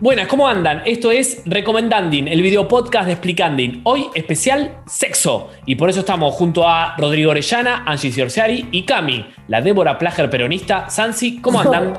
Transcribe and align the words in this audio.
Buenas, 0.00 0.28
¿cómo 0.28 0.48
andan? 0.48 0.82
Esto 0.86 1.10
es 1.10 1.42
Recomendanding, 1.44 2.26
el 2.28 2.40
video 2.40 2.66
podcast 2.66 3.06
de 3.06 3.12
Explicanding. 3.12 3.82
Hoy 3.84 4.06
especial 4.14 4.78
sexo. 4.86 5.50
Y 5.66 5.74
por 5.74 5.90
eso 5.90 6.00
estamos 6.00 6.34
junto 6.34 6.66
a 6.66 6.94
Rodrigo 6.96 7.30
Orellana, 7.32 7.84
Angie 7.86 8.10
Ciorciari 8.10 8.68
y 8.72 8.84
Cami, 8.84 9.26
la 9.48 9.60
Débora 9.60 9.98
Plager 9.98 10.30
peronista. 10.30 10.88
Sansi, 10.88 11.40
¿cómo 11.42 11.60
andan? 11.60 11.98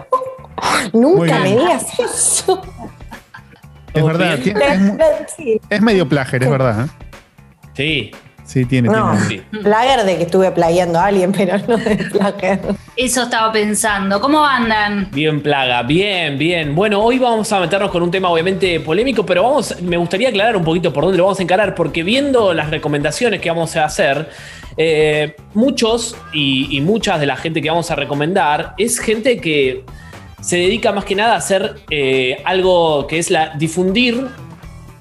Nunca 0.93 1.39
me 1.39 1.49
digas 1.51 1.87
eso. 1.99 2.61
Es 3.93 4.03
verdad, 4.03 4.39
tiene- 4.39 4.65
es, 4.65 5.59
es 5.69 5.81
medio 5.81 6.07
plager, 6.09 6.41
es 6.43 6.49
verdad. 6.49 6.85
¿eh? 6.85 6.89
Sí. 7.73 8.11
Sí, 8.43 8.65
tiene, 8.65 8.89
No, 8.89 9.15
tiene. 9.27 9.43
Sí. 9.51 9.59
plager 9.61 10.03
de 10.05 10.17
que 10.17 10.23
estuve 10.23 10.51
playando 10.51 10.99
a 10.99 11.05
alguien, 11.05 11.31
pero 11.31 11.57
no 11.67 11.77
de 11.77 11.95
plager. 11.97 12.59
Eso 13.01 13.23
estaba 13.23 13.51
pensando. 13.51 14.21
¿Cómo 14.21 14.45
andan? 14.45 15.09
Bien, 15.11 15.41
plaga, 15.41 15.81
bien, 15.81 16.37
bien. 16.37 16.75
Bueno, 16.75 17.01
hoy 17.01 17.17
vamos 17.17 17.51
a 17.51 17.59
meternos 17.59 17.89
con 17.89 18.03
un 18.03 18.11
tema 18.11 18.29
obviamente 18.29 18.79
polémico, 18.79 19.25
pero 19.25 19.41
vamos, 19.41 19.81
me 19.81 19.97
gustaría 19.97 20.29
aclarar 20.29 20.55
un 20.55 20.63
poquito 20.63 20.93
por 20.93 21.05
dónde 21.05 21.17
lo 21.17 21.23
vamos 21.23 21.39
a 21.39 21.41
encarar, 21.41 21.73
porque 21.73 22.03
viendo 22.03 22.53
las 22.53 22.69
recomendaciones 22.69 23.41
que 23.41 23.49
vamos 23.49 23.75
a 23.75 23.85
hacer, 23.85 24.29
eh, 24.77 25.35
muchos 25.55 26.15
y, 26.31 26.79
muchas 26.81 27.19
de 27.19 27.25
la 27.25 27.37
gente 27.37 27.59
que 27.59 27.71
vamos 27.71 27.89
a 27.89 27.95
recomendar 27.95 28.75
es 28.77 28.99
gente 28.99 29.41
que 29.41 29.83
se 30.39 30.57
dedica 30.57 30.91
más 30.91 31.03
que 31.03 31.15
nada 31.15 31.33
a 31.33 31.37
hacer 31.37 31.77
eh, 31.89 32.39
algo 32.45 33.07
que 33.07 33.17
es 33.17 33.31
la 33.31 33.55
difundir 33.57 34.27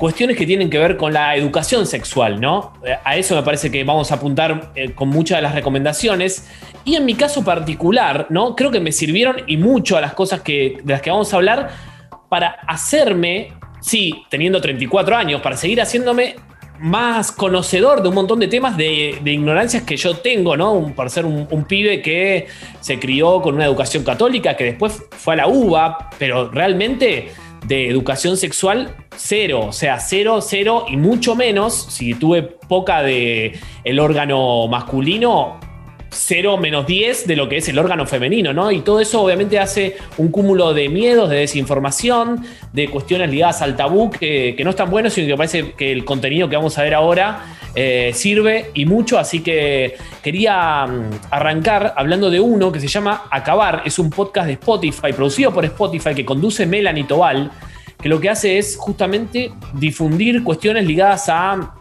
cuestiones 0.00 0.38
que 0.38 0.46
tienen 0.46 0.70
que 0.70 0.78
ver 0.78 0.96
con 0.96 1.12
la 1.12 1.36
educación 1.36 1.86
sexual, 1.86 2.40
¿no? 2.40 2.72
Eh, 2.86 2.96
A 3.04 3.16
eso 3.18 3.36
me 3.36 3.42
parece 3.42 3.70
que 3.70 3.84
vamos 3.84 4.10
a 4.10 4.14
apuntar 4.14 4.73
eh, 4.74 4.92
con 4.95 5.10
muchas 5.10 5.36
de 5.36 5.42
las 5.42 5.54
recomendaciones. 5.54 6.48
Y 6.86 6.96
en 6.96 7.04
mi 7.04 7.14
caso 7.14 7.45
particular, 7.45 8.26
¿no? 8.30 8.56
Creo 8.56 8.70
que 8.70 8.80
me 8.80 8.92
sirvieron 8.92 9.36
y 9.46 9.59
mucho 9.59 9.98
a 9.98 10.00
las 10.00 10.14
cosas 10.14 10.40
que, 10.40 10.78
de 10.82 10.90
las 10.90 11.02
que 11.02 11.10
vamos 11.10 11.30
a 11.34 11.36
hablar 11.36 11.68
para 12.30 12.48
hacerme, 12.66 13.52
sí, 13.82 14.24
teniendo 14.30 14.59
34 14.62 15.14
años, 15.14 15.42
para 15.42 15.59
seguir 15.59 15.82
haciéndome 15.82 16.37
más 16.78 17.30
conocedor 17.30 18.02
de 18.02 18.09
un 18.09 18.15
montón 18.15 18.40
de 18.40 18.48
temas 18.48 18.78
de, 18.78 19.21
ignorancias 19.23 19.82
que 19.82 19.98
yo 19.98 20.16
tengo, 20.16 20.56
¿no? 20.56 20.95
Por 20.96 21.10
ser 21.10 21.26
un, 21.26 21.46
un 21.51 21.65
pibe 21.65 22.01
que 22.01 22.46
se 22.80 22.98
crió 22.98 23.43
con 23.43 23.56
una 23.56 23.66
educación 23.66 24.02
católica, 24.02 24.56
que 24.56 24.65
después 24.65 25.02
fue 25.10 25.34
a 25.34 25.37
la 25.37 25.46
UBA, 25.46 26.09
pero 26.18 26.51
realmente 26.51 27.32
de 27.66 27.88
educación 27.88 28.36
sexual 28.36 28.94
cero, 29.16 29.66
o 29.68 29.72
sea, 29.72 29.98
cero, 30.00 30.40
cero 30.40 30.86
y 30.88 30.96
mucho 30.96 31.34
menos. 31.34 31.86
Si 31.90 32.14
tuve 32.14 32.42
poca 32.42 33.02
de 33.02 33.58
el 33.84 33.98
órgano 33.98 34.66
masculino, 34.68 35.60
0 36.10 36.58
menos 36.58 36.86
10 36.86 37.26
de 37.26 37.36
lo 37.36 37.48
que 37.48 37.58
es 37.58 37.68
el 37.68 37.78
órgano 37.78 38.06
femenino, 38.06 38.52
¿no? 38.52 38.70
Y 38.70 38.80
todo 38.80 39.00
eso 39.00 39.22
obviamente 39.22 39.58
hace 39.58 39.96
un 40.18 40.28
cúmulo 40.28 40.74
de 40.74 40.88
miedos, 40.88 41.30
de 41.30 41.36
desinformación, 41.36 42.44
de 42.72 42.88
cuestiones 42.88 43.30
ligadas 43.30 43.62
al 43.62 43.76
tabú 43.76 44.10
que, 44.10 44.60
no 44.64 44.70
están 44.70 44.90
buenos, 44.90 45.12
sino 45.12 45.26
que 45.26 45.36
parece 45.36 45.72
que 45.72 45.92
el 45.92 46.04
contenido 46.04 46.48
que 46.48 46.56
vamos 46.56 46.76
a 46.78 46.82
ver 46.82 46.94
ahora 46.94 47.44
eh, 47.74 48.10
sirve 48.14 48.70
y 48.74 48.84
mucho, 48.84 49.18
así 49.18 49.40
que 49.40 49.96
quería 50.22 50.86
mm, 50.86 51.10
arrancar 51.30 51.94
hablando 51.96 52.28
de 52.28 52.40
uno 52.40 52.72
que 52.72 52.80
se 52.80 52.88
llama 52.88 53.24
Acabar, 53.30 53.82
es 53.84 53.98
un 53.98 54.10
podcast 54.10 54.46
de 54.48 54.54
Spotify, 54.54 55.12
producido 55.14 55.52
por 55.52 55.64
Spotify, 55.64 56.14
que 56.14 56.24
conduce 56.24 56.66
Melanie 56.66 57.04
Tobal, 57.04 57.50
que 58.00 58.08
lo 58.08 58.20
que 58.20 58.30
hace 58.30 58.58
es 58.58 58.76
justamente 58.76 59.52
difundir 59.74 60.42
cuestiones 60.42 60.86
ligadas 60.86 61.28
a 61.28 61.74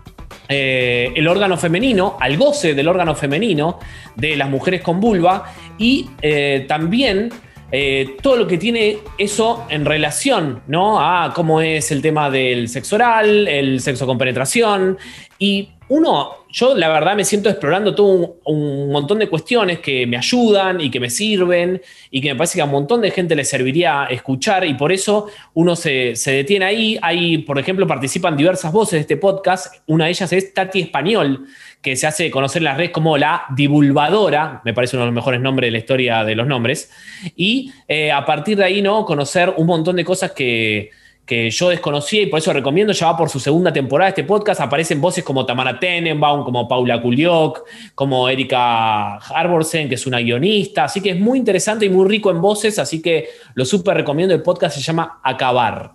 eh, 0.51 1.13
el 1.15 1.27
órgano 1.27 1.57
femenino, 1.57 2.17
al 2.19 2.35
goce 2.35 2.73
del 2.73 2.87
órgano 2.87 3.13
femenino 3.13 3.77
de 4.15 4.35
las 4.35 4.49
mujeres 4.49 4.81
con 4.81 4.99
vulva 4.99 5.53
y 5.77 6.09
eh, 6.23 6.65
también 6.67 7.29
eh, 7.71 8.15
todo 8.23 8.35
lo 8.35 8.47
que 8.47 8.57
tiene 8.57 8.97
eso 9.19 9.67
en 9.69 9.85
relación 9.85 10.63
¿no? 10.65 10.99
a 10.99 11.33
cómo 11.35 11.61
es 11.61 11.91
el 11.91 12.01
tema 12.01 12.31
del 12.31 12.67
sexo 12.67 12.95
oral, 12.95 13.47
el 13.47 13.79
sexo 13.79 14.07
con 14.07 14.17
penetración 14.17 14.97
y 15.37 15.69
uno, 15.89 16.45
yo 16.51 16.75
la 16.75 16.87
verdad 16.87 17.15
me 17.15 17.25
siento 17.25 17.49
explorando 17.49 17.95
todo 17.95 18.37
un, 18.45 18.91
montón 18.91 19.17
de 19.19 19.27
cuestiones 19.27 19.79
que 19.79 20.05
me 20.05 20.17
ayudan 20.17 20.79
y 20.81 20.91
que 20.91 20.99
me 20.99 21.09
sirven 21.09 21.81
y 22.11 22.21
que 22.21 22.29
me 22.29 22.37
parece 22.37 22.55
que 22.55 22.61
a 22.61 22.65
un 22.65 22.71
montón 22.71 23.01
de 23.01 23.09
gente 23.09 23.35
le 23.35 23.43
serviría 23.43 24.05
escuchar 24.05 24.65
y 24.65 24.75
por 24.75 24.91
eso 24.91 25.27
uno 25.55 25.75
se, 25.75 26.15
se 26.15 26.31
detiene 26.31 26.65
ahí. 26.65 26.99
Ahí, 27.01 27.39
por 27.39 27.57
ejemplo, 27.57 27.87
participan 27.87 28.37
diversas 28.37 28.71
voces 28.71 28.93
de 28.93 28.99
este 28.99 29.17
podcast. 29.17 29.77
Una 29.87 30.05
de 30.05 30.11
ellas 30.11 30.31
es 30.31 30.53
Tati 30.53 30.79
Español, 30.79 31.47
que 31.81 31.95
se 31.95 32.05
hace 32.05 32.29
conocer 32.29 32.61
en 32.61 32.65
las 32.65 32.77
redes 32.77 32.91
como 32.91 33.17
la 33.17 33.45
divulgadora, 33.55 34.61
me 34.63 34.73
parece 34.73 34.95
uno 34.95 35.05
de 35.05 35.11
los 35.11 35.15
mejores 35.15 35.41
nombres 35.41 35.67
de 35.67 35.71
la 35.71 35.77
historia 35.79 36.23
de 36.23 36.35
los 36.35 36.45
nombres. 36.45 36.91
Y 37.35 37.71
eh, 37.87 38.11
a 38.11 38.25
partir 38.25 38.57
de 38.57 38.65
ahí, 38.65 38.81
¿no? 38.83 39.05
Conocer 39.05 39.53
un 39.57 39.65
montón 39.65 39.95
de 39.95 40.05
cosas 40.05 40.33
que, 40.33 40.91
que 41.29 41.51
yo 41.51 41.69
desconocía 41.69 42.23
y 42.23 42.25
por 42.25 42.39
eso 42.39 42.51
recomiendo, 42.51 42.91
ya 42.91 43.05
va 43.05 43.15
por 43.15 43.29
su 43.29 43.39
segunda 43.39 43.71
temporada 43.71 44.09
este 44.09 44.23
podcast, 44.23 44.61
aparecen 44.61 44.99
voces 44.99 45.23
como 45.23 45.45
Tamara 45.45 45.79
Tenenbaum, 45.79 46.43
como 46.43 46.67
Paula 46.67 46.99
Kuliok, 46.99 47.65
como 47.93 48.27
Erika 48.27 49.17
Harborsen, 49.17 49.87
que 49.87 49.93
es 49.93 50.07
una 50.07 50.17
guionista, 50.21 50.85
así 50.85 51.01
que 51.01 51.11
es 51.11 51.19
muy 51.19 51.37
interesante 51.37 51.85
y 51.85 51.89
muy 51.89 52.09
rico 52.09 52.31
en 52.31 52.41
voces, 52.41 52.79
así 52.79 52.99
que 52.99 53.27
lo 53.53 53.63
súper 53.63 53.97
recomiendo, 53.97 54.33
el 54.33 54.41
podcast 54.41 54.75
se 54.75 54.81
llama 54.81 55.19
Acabar. 55.23 55.91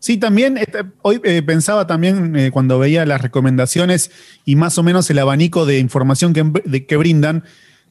Sí, 0.00 0.18
también 0.18 0.58
este, 0.58 0.80
hoy 1.00 1.18
eh, 1.24 1.40
pensaba 1.40 1.86
también 1.86 2.36
eh, 2.36 2.50
cuando 2.50 2.78
veía 2.78 3.06
las 3.06 3.22
recomendaciones 3.22 4.10
y 4.44 4.54
más 4.54 4.76
o 4.76 4.82
menos 4.82 5.08
el 5.08 5.18
abanico 5.18 5.64
de 5.64 5.78
información 5.78 6.34
que, 6.34 6.84
que 6.84 6.96
brindan. 6.98 7.42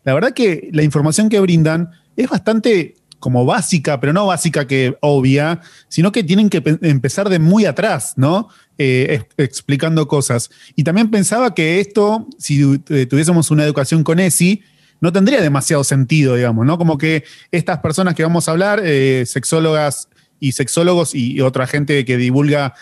La 0.04 0.14
verdad 0.14 0.34
que 0.34 0.70
la 0.74 0.84
información 0.84 1.28
que 1.28 1.40
brindan 1.40 1.90
es 2.16 2.30
bastante 2.30 2.94
como 3.26 3.44
básica, 3.44 4.00
pero 4.00 4.14
no 4.14 4.28
básica 4.28 4.68
que 4.68 4.96
obvia, 5.02 5.60
sino 5.88 6.12
que 6.12 6.24
tienen 6.24 6.48
que 6.48 6.62
pe- 6.62 6.78
empezar 6.88 7.28
de 7.28 7.40
muy 7.40 7.66
atrás, 7.66 8.14
¿no? 8.18 8.50
Eh, 8.78 9.08
ex- 9.10 9.26
explicando 9.38 10.08
cosas. 10.08 10.52
Y 10.76 10.84
también 10.84 11.10
pensaba 11.10 11.56
que 11.56 11.80
esto, 11.80 12.28
si 12.38 12.62
eh, 12.90 13.08
tuviésemos 13.08 13.50
una 13.50 13.64
educación 13.64 14.04
con 14.04 14.20
ESI, 14.20 14.62
no 15.02 15.12
tendría 15.12 15.42
demasiado 15.42 15.84
sentido, 15.84 16.36
digamos, 16.36 16.68
¿no? 16.68 16.78
Como 16.78 17.00
que 17.00 17.24
estas 17.50 17.80
personas 17.80 18.14
que 18.14 18.22
vamos 18.22 18.48
a 18.48 18.52
hablar, 18.52 18.80
eh, 18.86 19.24
sexólogas 19.26 20.08
y 20.40 20.52
sexólogos 20.52 21.16
y, 21.16 21.32
y 21.34 21.42
otra 21.42 21.66
gente 21.66 22.06
que 22.06 22.18
divulga 22.18 22.76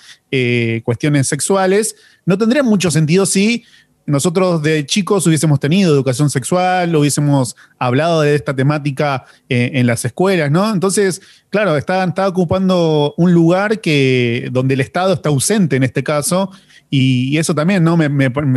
cuestiones 0.84 1.28
sexuales, 1.28 1.96
no 2.26 2.38
tendría 2.40 2.64
mucho 2.64 2.90
sentido 2.90 3.28
si 3.28 3.64
nosotros 4.06 4.62
de 4.62 4.86
chicos 4.86 5.26
hubiésemos 5.28 5.60
tenido 5.60 5.94
educación 5.94 6.30
sexual, 6.30 6.96
hubiésemos 6.96 7.56
hablado 7.80 8.22
de 8.22 8.36
esta 8.36 8.56
temática 8.56 9.26
eh, 9.50 9.72
en 9.74 9.88
las 9.88 10.04
escuelas, 10.06 10.52
¿no? 10.52 10.74
Entonces, 10.74 11.22
claro, 11.50 11.78
está, 11.78 12.28
ocupando 12.28 13.14
un 13.18 13.34
lugar 13.34 13.80
que, 13.80 14.50
donde 14.52 14.74
el 14.74 14.82
Estado 14.82 15.14
está 15.14 15.30
ausente 15.30 15.76
en 15.76 15.84
este 15.84 16.04
caso, 16.04 16.52
y, 16.90 17.38
eso 17.38 17.56
también, 17.56 17.84
¿no? 17.84 17.98
Me, 17.98 18.10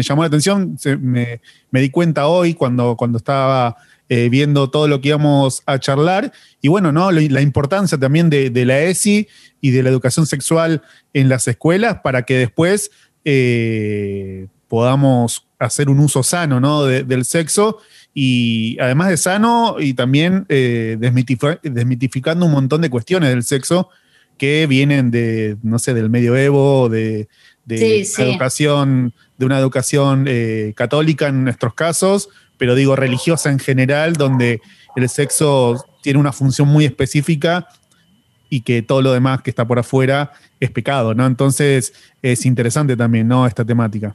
llamó 0.02 0.22
la 0.22 0.28
atención, 0.28 0.76
me, 1.00 1.40
di 1.72 1.90
cuenta 1.90 2.26
hoy 2.26 2.54
cuando, 2.54 2.96
cuando 2.96 3.18
estaba 3.18 3.76
eh, 4.08 4.28
viendo 4.28 4.68
todo 4.68 4.88
lo 4.88 5.00
que 5.00 5.08
íbamos 5.08 5.62
a 5.64 5.78
charlar, 5.78 6.32
y 6.60 6.68
bueno, 6.68 6.92
¿no? 6.92 7.10
La 7.12 7.40
importancia 7.40 7.96
también 7.96 8.28
de, 8.30 8.50
de 8.50 8.64
la 8.64 8.80
ESI 8.80 9.28
y 9.60 9.70
de 9.70 9.82
la 9.82 9.90
educación 9.90 10.26
sexual 10.26 10.82
en 11.12 11.28
las 11.28 11.48
escuelas 11.48 12.00
para 12.02 12.22
que 12.22 12.36
después 12.36 12.90
eh, 13.28 14.46
podamos 14.68 15.46
hacer 15.58 15.88
un 15.88 16.00
uso 16.00 16.22
sano 16.22 16.60
¿no? 16.60 16.84
de- 16.84 17.04
del 17.04 17.24
sexo 17.24 17.78
y 18.14 18.78
además 18.80 19.08
de 19.08 19.16
sano 19.16 19.76
y 19.78 19.94
también 19.94 20.44
eh, 20.48 20.96
desmitifi- 21.00 21.60
desmitificando 21.62 22.46
un 22.46 22.52
montón 22.52 22.80
de 22.82 22.90
cuestiones 22.90 23.30
del 23.30 23.42
sexo 23.44 23.88
que 24.38 24.66
vienen 24.66 25.10
de, 25.10 25.56
no 25.62 25.78
sé, 25.78 25.94
del 25.94 26.10
medioevo, 26.10 26.88
de, 26.88 27.28
de 27.64 27.78
Sí, 27.78 28.04
sí. 28.04 28.22
educación, 28.22 29.14
de 29.38 29.46
una 29.46 29.58
educación 29.58 30.26
eh, 30.28 30.72
católica 30.76 31.28
en 31.28 31.44
nuestros 31.44 31.74
casos, 31.74 32.28
pero 32.58 32.74
digo 32.74 32.96
religiosa 32.96 33.50
en 33.50 33.58
general, 33.58 34.14
donde 34.14 34.60
el 34.94 35.08
sexo 35.08 35.84
tiene 36.02 36.18
una 36.18 36.32
función 36.32 36.68
muy 36.68 36.84
específica 36.84 37.68
y 38.48 38.60
que 38.60 38.82
todo 38.82 39.02
lo 39.02 39.12
demás 39.12 39.42
que 39.42 39.50
está 39.50 39.66
por 39.66 39.78
afuera 39.78 40.32
es 40.60 40.70
pecado, 40.70 41.14
¿no? 41.14 41.26
Entonces 41.26 41.92
es 42.22 42.46
interesante 42.46 42.96
también, 42.96 43.28
¿no? 43.28 43.46
Esta 43.46 43.64
temática. 43.64 44.14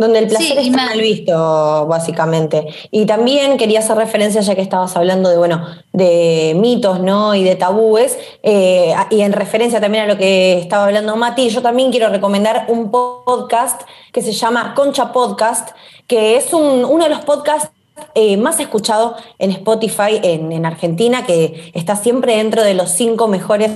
Donde 0.00 0.18
el 0.20 0.26
placer 0.28 0.58
Sí, 0.58 0.68
está 0.70 0.76
ma- 0.78 0.86
mal 0.86 1.00
visto, 1.00 1.86
básicamente. 1.86 2.66
Y 2.90 3.04
también 3.04 3.58
quería 3.58 3.80
hacer 3.80 3.96
referencia, 3.98 4.40
ya 4.40 4.54
que 4.54 4.62
estabas 4.62 4.96
hablando 4.96 5.28
de, 5.28 5.36
bueno, 5.36 5.64
de 5.92 6.56
mitos, 6.58 7.00
¿no? 7.00 7.34
Y 7.34 7.44
de 7.44 7.54
tabúes, 7.54 8.18
eh, 8.42 8.94
y 9.10 9.20
en 9.20 9.32
referencia 9.32 9.78
también 9.80 10.04
a 10.04 10.06
lo 10.06 10.16
que 10.16 10.58
estaba 10.58 10.84
hablando 10.86 11.16
Mati, 11.16 11.50
yo 11.50 11.60
también 11.60 11.90
quiero 11.90 12.08
recomendar 12.08 12.64
un 12.68 12.90
podcast 12.90 13.82
que 14.10 14.22
se 14.22 14.32
llama 14.32 14.72
Concha 14.74 15.12
Podcast, 15.12 15.70
que 16.06 16.36
es 16.36 16.52
un- 16.54 16.84
uno 16.86 17.04
de 17.04 17.10
los 17.10 17.20
podcasts 17.20 17.68
eh, 18.14 18.38
más 18.38 18.58
escuchado 18.60 19.14
en 19.38 19.50
Spotify 19.50 20.18
en, 20.22 20.50
en 20.52 20.64
Argentina, 20.64 21.26
que 21.26 21.70
está 21.74 21.94
siempre 21.96 22.36
dentro 22.36 22.62
de 22.62 22.72
los 22.72 22.88
cinco 22.92 23.28
mejores 23.28 23.70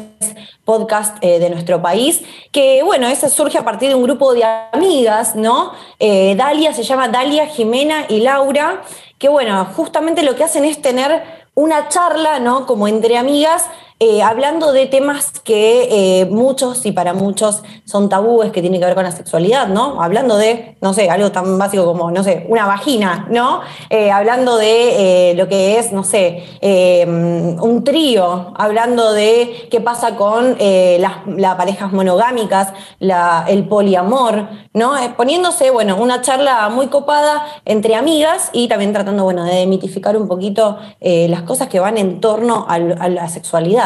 podcasts 0.64 1.18
eh, 1.20 1.38
de 1.38 1.50
nuestro 1.50 1.80
país, 1.82 2.22
que 2.52 2.82
bueno, 2.82 3.06
ese 3.06 3.28
surge 3.28 3.58
a 3.58 3.64
partir 3.64 3.88
de 3.88 3.94
un 3.94 4.02
grupo 4.02 4.34
de 4.34 4.44
amigas, 4.72 5.36
¿no? 5.36 5.72
Eh, 5.98 6.34
Dalia 6.36 6.72
se 6.72 6.82
llama 6.82 7.08
Dalia, 7.08 7.46
Jimena 7.46 8.06
y 8.08 8.20
Laura, 8.20 8.82
que 9.18 9.28
bueno, 9.28 9.66
justamente 9.76 10.22
lo 10.22 10.34
que 10.34 10.44
hacen 10.44 10.64
es 10.64 10.80
tener 10.80 11.22
una 11.54 11.88
charla, 11.88 12.40
¿no? 12.40 12.66
Como 12.66 12.88
entre 12.88 13.16
amigas, 13.16 13.66
eh, 14.00 14.22
hablando 14.22 14.72
de 14.72 14.86
temas 14.86 15.30
que 15.44 16.20
eh, 16.20 16.26
muchos 16.26 16.84
y 16.84 16.90
para 16.90 17.14
muchos 17.14 17.62
son 17.84 18.08
tabúes 18.08 18.50
que 18.50 18.60
tienen 18.60 18.80
que 18.80 18.86
ver 18.86 18.96
con 18.96 19.04
la 19.04 19.12
sexualidad, 19.12 19.68
¿no? 19.68 20.02
Hablando 20.02 20.36
de, 20.36 20.76
no 20.80 20.92
sé, 20.92 21.08
algo 21.10 21.30
tan 21.30 21.58
básico 21.60 21.84
como, 21.84 22.10
no 22.10 22.24
sé, 22.24 22.44
una 22.48 22.66
vagina, 22.66 23.28
¿no? 23.30 23.60
Eh, 23.90 24.10
hablando 24.10 24.56
de 24.56 25.34
lo 25.36 25.46
que 25.46 25.78
es, 25.78 25.92
no 25.92 26.02
sé, 26.02 26.42
un 26.60 27.84
trío, 27.84 28.52
hablando 28.56 29.12
de 29.12 29.68
qué 29.70 29.80
pasa 29.80 30.16
con 30.16 30.56
las, 30.58 31.56
parejas 31.56 31.92
monogámicas, 31.92 32.72
el 32.98 33.68
poliamor, 33.68 34.48
¿no? 34.72 34.94
poniéndose, 35.16 35.70
bueno, 35.70 35.96
una 35.96 36.20
charla 36.20 36.68
muy 36.68 36.88
copada 36.88 37.46
entre 37.64 37.94
amigas 37.94 38.50
y 38.52 38.66
también 38.66 38.92
tratando, 38.92 39.22
bueno, 39.22 39.44
de 39.44 39.54
demitificar 39.54 40.16
un 40.16 40.26
poquito 40.26 40.78
las 41.00 41.42
cosas 41.42 41.68
que 41.68 41.78
van 41.78 41.96
en 41.96 42.20
torno 42.20 42.66
a 42.68 42.78
la 42.78 43.28
sexualidad. 43.28 43.83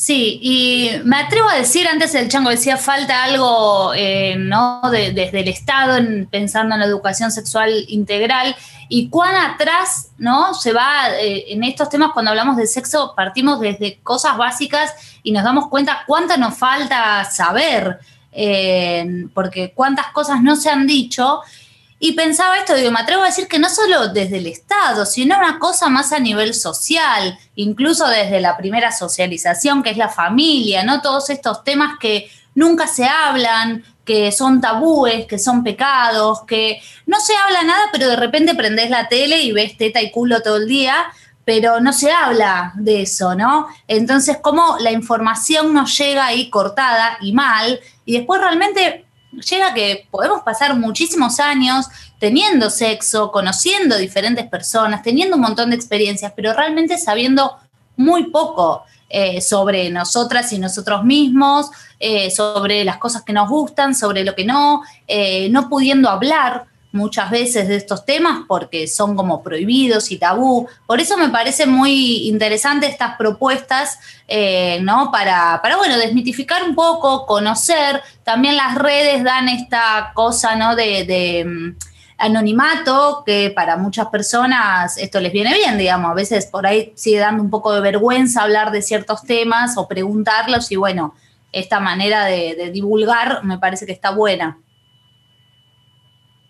Sí, 0.00 0.38
y 0.40 0.90
me 1.04 1.16
atrevo 1.16 1.50
a 1.50 1.56
decir, 1.56 1.86
antes 1.86 2.14
el 2.14 2.30
chango 2.30 2.48
decía, 2.48 2.78
falta 2.78 3.22
algo, 3.22 3.92
eh, 3.94 4.34
¿no? 4.34 4.80
desde 4.90 5.40
el 5.40 5.48
Estado, 5.48 5.98
pensando 6.30 6.74
en 6.74 6.80
la 6.80 6.86
educación 6.86 7.30
sexual 7.30 7.84
integral, 7.86 8.56
y 8.88 9.10
cuán 9.10 9.36
atrás, 9.36 10.12
¿no? 10.16 10.54
Se 10.54 10.72
va, 10.72 11.10
eh, 11.20 11.52
en 11.52 11.64
estos 11.64 11.90
temas, 11.90 12.12
cuando 12.12 12.30
hablamos 12.30 12.56
de 12.56 12.66
sexo, 12.66 13.12
partimos 13.14 13.60
desde 13.60 13.98
cosas 13.98 14.38
básicas 14.38 14.94
y 15.22 15.32
nos 15.32 15.44
damos 15.44 15.68
cuenta 15.68 16.04
cuánta 16.06 16.38
nos 16.38 16.56
falta 16.56 17.22
saber, 17.26 18.00
eh, 18.32 19.26
porque 19.34 19.74
cuántas 19.74 20.06
cosas 20.12 20.42
no 20.42 20.56
se 20.56 20.70
han 20.70 20.86
dicho, 20.86 21.42
y 22.02 22.12
pensaba 22.12 22.56
esto, 22.56 22.74
digo, 22.74 22.90
me 22.90 23.00
atrevo 23.00 23.22
a 23.22 23.26
decir 23.26 23.46
que 23.46 23.58
no 23.58 23.68
solo 23.68 24.08
desde 24.08 24.38
el 24.38 24.46
Estado, 24.46 25.04
sino 25.04 25.36
una 25.36 25.58
cosa 25.58 25.90
más 25.90 26.12
a 26.12 26.18
nivel 26.18 26.54
social, 26.54 27.38
incluso 27.56 28.08
desde 28.08 28.40
la 28.40 28.56
primera 28.56 28.90
socialización, 28.90 29.82
que 29.82 29.90
es 29.90 29.98
la 29.98 30.08
familia, 30.08 30.82
¿no? 30.82 31.02
Todos 31.02 31.28
estos 31.28 31.62
temas 31.62 31.98
que 32.00 32.30
nunca 32.54 32.86
se 32.86 33.04
hablan, 33.04 33.84
que 34.06 34.32
son 34.32 34.62
tabúes, 34.62 35.26
que 35.26 35.38
son 35.38 35.62
pecados, 35.62 36.40
que 36.46 36.80
no 37.04 37.20
se 37.20 37.34
habla 37.36 37.64
nada, 37.64 37.90
pero 37.92 38.08
de 38.08 38.16
repente 38.16 38.54
prendés 38.54 38.88
la 38.88 39.08
tele 39.08 39.42
y 39.42 39.52
ves 39.52 39.76
teta 39.76 40.00
y 40.00 40.10
culo 40.10 40.40
todo 40.40 40.56
el 40.56 40.68
día, 40.68 41.12
pero 41.44 41.80
no 41.80 41.92
se 41.92 42.10
habla 42.10 42.72
de 42.76 43.02
eso, 43.02 43.34
¿no? 43.34 43.68
Entonces, 43.86 44.38
cómo 44.40 44.78
la 44.80 44.90
información 44.90 45.74
nos 45.74 45.98
llega 45.98 46.24
ahí 46.24 46.48
cortada 46.48 47.18
y 47.20 47.34
mal, 47.34 47.78
y 48.06 48.16
después 48.16 48.40
realmente 48.40 49.04
llega 49.32 49.74
que 49.74 50.06
podemos 50.10 50.42
pasar 50.42 50.76
muchísimos 50.76 51.40
años 51.40 51.86
teniendo 52.18 52.70
sexo, 52.70 53.30
conociendo 53.30 53.96
diferentes 53.96 54.46
personas, 54.46 55.02
teniendo 55.02 55.36
un 55.36 55.42
montón 55.42 55.70
de 55.70 55.76
experiencias, 55.76 56.32
pero 56.34 56.52
realmente 56.52 56.98
sabiendo 56.98 57.56
muy 57.96 58.30
poco 58.30 58.84
eh, 59.08 59.40
sobre 59.40 59.90
nosotras 59.90 60.52
y 60.52 60.58
nosotros 60.58 61.04
mismos, 61.04 61.70
eh, 61.98 62.30
sobre 62.30 62.84
las 62.84 62.98
cosas 62.98 63.22
que 63.22 63.32
nos 63.32 63.48
gustan, 63.48 63.94
sobre 63.94 64.24
lo 64.24 64.34
que 64.34 64.44
no, 64.44 64.82
eh, 65.06 65.48
no 65.50 65.68
pudiendo 65.68 66.08
hablar 66.08 66.66
muchas 66.92 67.30
veces 67.30 67.68
de 67.68 67.76
estos 67.76 68.04
temas 68.04 68.44
porque 68.48 68.88
son 68.88 69.16
como 69.16 69.42
prohibidos 69.42 70.10
y 70.10 70.18
tabú. 70.18 70.68
Por 70.86 71.00
eso 71.00 71.16
me 71.16 71.28
parece 71.28 71.66
muy 71.66 72.28
interesante 72.28 72.86
estas 72.86 73.16
propuestas, 73.16 73.98
eh, 74.26 74.80
¿no? 74.82 75.10
Para, 75.12 75.60
para, 75.62 75.76
bueno, 75.76 75.98
desmitificar 75.98 76.64
un 76.64 76.74
poco, 76.74 77.26
conocer. 77.26 78.02
También 78.24 78.56
las 78.56 78.74
redes 78.74 79.22
dan 79.22 79.48
esta 79.48 80.12
cosa, 80.14 80.56
¿no? 80.56 80.74
De, 80.74 81.44
mm, 81.46 81.76
anonimato, 82.18 83.22
que 83.24 83.50
para 83.54 83.78
muchas 83.78 84.08
personas 84.08 84.98
esto 84.98 85.20
les 85.20 85.32
viene 85.32 85.54
bien, 85.54 85.78
digamos. 85.78 86.10
A 86.10 86.14
veces 86.14 86.46
por 86.46 86.66
ahí 86.66 86.92
sigue 86.94 87.18
dando 87.18 87.42
un 87.42 87.50
poco 87.50 87.72
de 87.72 87.80
vergüenza 87.80 88.42
hablar 88.42 88.72
de 88.72 88.82
ciertos 88.82 89.22
temas 89.22 89.78
o 89.78 89.88
preguntarlos 89.88 90.70
y 90.70 90.76
bueno, 90.76 91.14
esta 91.52 91.80
manera 91.80 92.26
de 92.26 92.70
divulgar 92.72 93.42
me 93.44 93.58
parece 93.58 93.86
que 93.86 93.92
está 93.92 94.10
buena. 94.10 94.58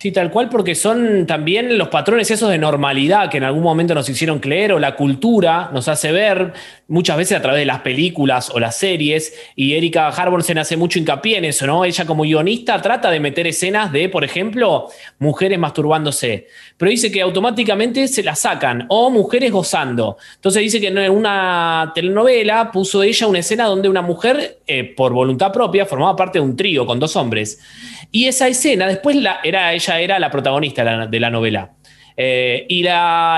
Sí, 0.00 0.12
tal 0.12 0.30
cual, 0.30 0.48
porque 0.48 0.74
son 0.74 1.26
también 1.26 1.76
los 1.76 1.88
patrones 1.88 2.30
esos 2.30 2.48
de 2.48 2.56
normalidad 2.56 3.28
que 3.28 3.36
en 3.36 3.44
algún 3.44 3.62
momento 3.62 3.94
nos 3.94 4.08
hicieron 4.08 4.38
creer, 4.38 4.72
o 4.72 4.78
la 4.78 4.96
cultura 4.96 5.68
nos 5.74 5.88
hace 5.88 6.10
ver, 6.10 6.54
muchas 6.88 7.18
veces 7.18 7.36
a 7.36 7.42
través 7.42 7.60
de 7.60 7.66
las 7.66 7.80
películas 7.80 8.48
o 8.48 8.58
las 8.58 8.78
series, 8.78 9.34
y 9.56 9.74
Erika 9.74 10.08
Harborsen 10.08 10.56
hace 10.56 10.78
mucho 10.78 10.98
hincapié 10.98 11.36
en 11.36 11.44
eso, 11.44 11.66
¿no? 11.66 11.84
Ella 11.84 12.06
como 12.06 12.22
guionista 12.22 12.80
trata 12.80 13.10
de 13.10 13.20
meter 13.20 13.46
escenas 13.46 13.92
de, 13.92 14.08
por 14.08 14.24
ejemplo, 14.24 14.88
mujeres 15.18 15.58
masturbándose, 15.58 16.46
pero 16.78 16.90
dice 16.90 17.12
que 17.12 17.20
automáticamente 17.20 18.08
se 18.08 18.22
la 18.22 18.34
sacan, 18.34 18.86
o 18.88 19.10
mujeres 19.10 19.52
gozando. 19.52 20.16
Entonces 20.36 20.62
dice 20.62 20.80
que 20.80 20.86
en 20.86 21.10
una 21.10 21.92
telenovela 21.94 22.72
puso 22.72 23.02
ella 23.02 23.26
una 23.26 23.40
escena 23.40 23.66
donde 23.66 23.90
una 23.90 24.00
mujer, 24.00 24.60
eh, 24.66 24.82
por 24.82 25.12
voluntad 25.12 25.52
propia, 25.52 25.84
formaba 25.84 26.16
parte 26.16 26.38
de 26.38 26.44
un 26.46 26.56
trío 26.56 26.86
con 26.86 26.98
dos 26.98 27.16
hombres. 27.16 27.60
Y 28.12 28.26
esa 28.26 28.48
escena, 28.48 28.88
después 28.88 29.16
era, 29.44 29.72
ella 29.72 29.89
era 29.98 30.18
la 30.18 30.30
protagonista 30.30 31.06
de 31.06 31.20
la, 31.20 31.30
novela. 31.30 31.72
Eh, 32.16 32.66
y 32.68 32.82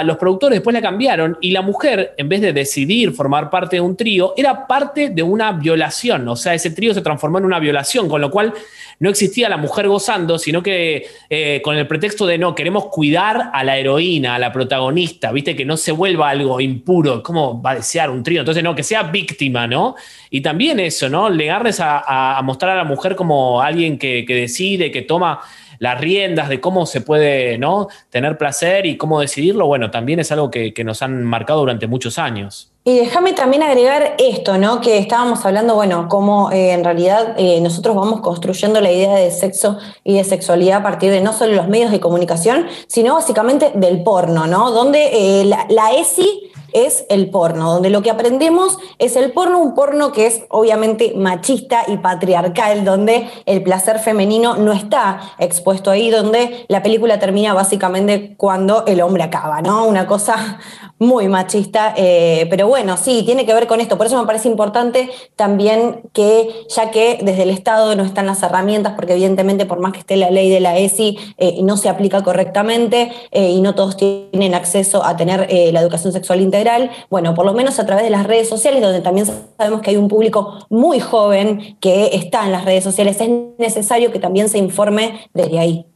los 0.05 0.17
productores 0.17 0.57
después 0.57 0.75
la 0.75 0.83
cambiaron 0.83 1.39
y 1.41 1.53
la 1.53 1.63
mujer, 1.63 2.15
en 2.17 2.29
vez 2.29 2.41
de 2.41 2.53
decidir 2.53 3.13
formar 3.13 3.49
parte 3.49 3.77
de 3.77 3.81
un 3.81 3.97
trío, 3.97 4.35
era 4.37 4.67
parte 4.67 5.11
de 5.11 5.23
una 5.23 5.53
violación. 5.53 6.27
O 6.29 6.35
sea, 6.35 6.55
ese 6.55 6.71
trío 6.71 6.93
se 6.93 7.01
transformó 7.01 7.39
en 7.39 7.45
una 7.45 7.61
violación, 7.61 8.09
con 8.09 8.21
lo 8.21 8.31
cual 8.31 8.53
no 8.99 9.11
existía 9.11 9.49
la 9.49 9.57
mujer 9.57 9.89
gozando, 9.89 10.39
sino 10.39 10.63
que 10.63 11.07
eh, 11.29 11.61
con 11.63 11.77
el 11.77 11.87
pretexto 11.87 12.25
de 12.25 12.39
no, 12.39 12.55
queremos 12.55 12.87
cuidar 12.87 13.51
a 13.53 13.65
la 13.65 13.77
heroína, 13.77 14.37
a 14.37 14.39
la 14.39 14.53
protagonista, 14.53 15.33
viste, 15.33 15.57
que 15.57 15.65
no 15.65 15.77
se 15.77 15.91
vuelva 15.93 16.31
algo 16.31 16.61
impuro, 16.61 17.21
¿cómo 17.21 17.61
va 17.61 17.73
a 17.73 17.75
desear 17.77 18.11
un 18.11 18.23
trío? 18.23 18.41
Entonces, 18.41 18.63
no, 18.63 18.75
que 18.77 18.85
sea 18.85 19.03
víctima, 19.03 19.67
¿no? 19.67 19.97
Y 20.31 20.41
también 20.41 20.79
eso, 20.79 21.09
¿no? 21.09 21.29
Legarles 21.29 21.79
a, 21.81 22.41
mostrar 22.45 22.73
a 22.73 22.77
la 22.77 22.85
mujer 22.85 23.17
como 23.17 23.61
alguien 23.61 23.99
que, 23.99 24.25
que 24.25 24.35
decide, 24.35 24.91
que 24.91 25.03
toma 25.03 25.41
las 25.83 26.01
riendas 26.01 26.49
de 26.49 26.61
cómo 26.61 26.87
se 26.87 27.01
puede 27.01 27.59
¿no? 27.59 27.89
tener 28.09 28.39
placer 28.39 28.87
y 28.87 28.97
cómo 28.97 29.21
decidirlo, 29.21 29.67
bueno, 29.67 29.91
también 29.91 30.21
es 30.21 30.31
algo 30.31 30.49
que, 30.49 30.73
nos 30.85 31.03
han 31.03 31.25
marcado 31.25 31.59
durante 31.59 31.89
muchos 31.89 32.21
años. 32.21 32.71
Y 32.85 32.99
déjame 32.99 33.33
también 33.33 33.65
agregar 33.65 34.15
esto, 34.19 34.59
¿no? 34.59 34.81
Que 34.81 34.99
estábamos 34.99 35.45
hablando, 35.45 35.75
bueno, 35.75 36.07
cómo 36.09 36.53
eh, 36.53 36.71
en 36.71 36.85
realidad 36.85 37.35
eh, 37.37 37.61
nosotros 37.61 37.97
vamos 37.97 38.21
construyendo 38.21 38.81
la 38.81 38.93
idea 38.93 39.17
de 39.17 39.33
sexo 39.33 39.79
y 40.05 40.19
de 40.19 40.23
sexualidad 40.23 40.79
a 40.79 40.83
partir 40.85 41.11
de 41.11 41.21
no 41.21 41.33
solo 41.33 41.55
los 41.55 41.67
medios 41.67 41.91
de 41.91 41.99
comunicación, 41.99 42.69
sino 42.87 43.15
básicamente 43.15 43.73
del 43.75 44.05
porno, 44.05 44.47
¿no? 44.47 44.71
Donde 44.71 45.41
eh, 45.41 45.45
la, 45.45 45.67
la 45.69 45.91
ESI 45.95 46.52
es 46.73 47.05
el 47.09 47.31
porno, 47.31 47.73
donde 47.73 47.91
lo 47.91 48.03
que 48.03 48.11
aprendemos 48.11 48.79
es 48.99 49.17
el 49.17 49.33
porno, 49.33 49.61
un 49.61 49.75
porno 49.75 50.13
que 50.13 50.27
es 50.27 50.43
obviamente 50.49 51.15
machista 51.17 51.85
y 51.89 51.97
patriarcal, 51.99 52.85
donde 52.85 53.29
el 53.47 53.63
placer 53.63 53.99
femenino 53.99 54.57
no 54.57 54.73
está 54.73 55.21
expuesto 55.39 55.91
ahí, 55.91 56.11
donde 56.11 56.67
la 56.69 56.83
película 56.83 57.19
termina 57.19 57.55
básicamente 57.55 58.35
cuando 58.37 58.85
el 58.87 59.01
hombre 59.01 59.23
acaba, 59.23 59.63
¿no? 59.63 59.87
Una 59.87 60.07
cosa 60.07 60.59
muy 60.99 61.29
machista, 61.29 61.95
eh, 61.97 62.47
pero 62.49 62.69
bueno, 62.69 62.97
sí, 62.97 63.23
tiene 63.25 63.45
que 63.45 63.55
ver 63.55 63.67
con 63.67 63.81
esto. 63.81 63.97
Por 63.97 64.07
eso 64.07 64.21
me 64.21 64.27
parece 64.27 64.49
importante 64.49 65.11
también 65.37 66.03
que, 66.13 66.49
ya 66.69 66.91
que 66.91 67.19
desde 67.23 67.43
el 67.43 67.51
Estado 67.51 67.95
no 67.97 68.05
están 68.05 68.27
las 68.27 68.43
herramientas, 68.43 68.95
porque 68.95 69.13
evidentemente 69.13 69.67
por 69.67 69.81
más 69.81 69.93
que 69.93 69.99
esté 70.01 70.17
la 70.17 70.31
ley 70.31 70.49
de 70.49 70.61
la 70.61 70.79
ESI, 70.79 71.19
eh, 71.39 71.59
no 71.63 71.77
se 71.77 71.89
aplica 71.89 72.23
correctamente 72.23 73.13
eh, 73.33 73.51
y 73.51 73.61
no 73.61 73.75
todos 73.75 73.97
tienen 73.97 74.55
acceso 74.55 75.05
a 75.05 75.17
tener 75.17 75.49
la 75.73 75.81
educación 75.81 76.13
sexual 76.13 76.41
integral, 76.41 76.62
bueno, 77.11 77.35
por 77.35 77.47
lo 77.47 77.55
menos 77.55 77.79
a 77.79 77.87
través 77.87 78.05
de 78.05 78.11
las 78.11 78.27
redes 78.27 78.49
sociales, 78.49 78.81
donde 78.81 79.01
también 79.01 79.27
sabemos 79.57 79.81
que 79.83 79.91
hay 79.91 79.97
un 79.97 80.09
público 80.09 80.67
muy 80.71 81.01
joven 81.01 81.77
que 81.81 82.11
está 82.15 82.45
en 82.45 82.53
las 82.53 82.65
redes 82.65 82.85
sociales, 82.85 83.21
es 83.21 83.31
necesario 83.59 84.13
que 84.13 84.19
también 84.19 84.49
se 84.49 84.59
informe 84.59 85.29
desde 85.35 85.59
ahí. 85.59 85.87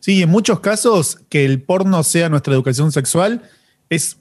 Sí, 0.00 0.22
en 0.22 0.30
muchos 0.30 0.60
casos 0.60 1.18
que 1.28 1.44
el 1.44 1.62
porno 1.62 2.02
sea 2.02 2.28
nuestra 2.28 2.54
educación 2.54 2.92
sexual 2.92 3.42
es 3.90 4.18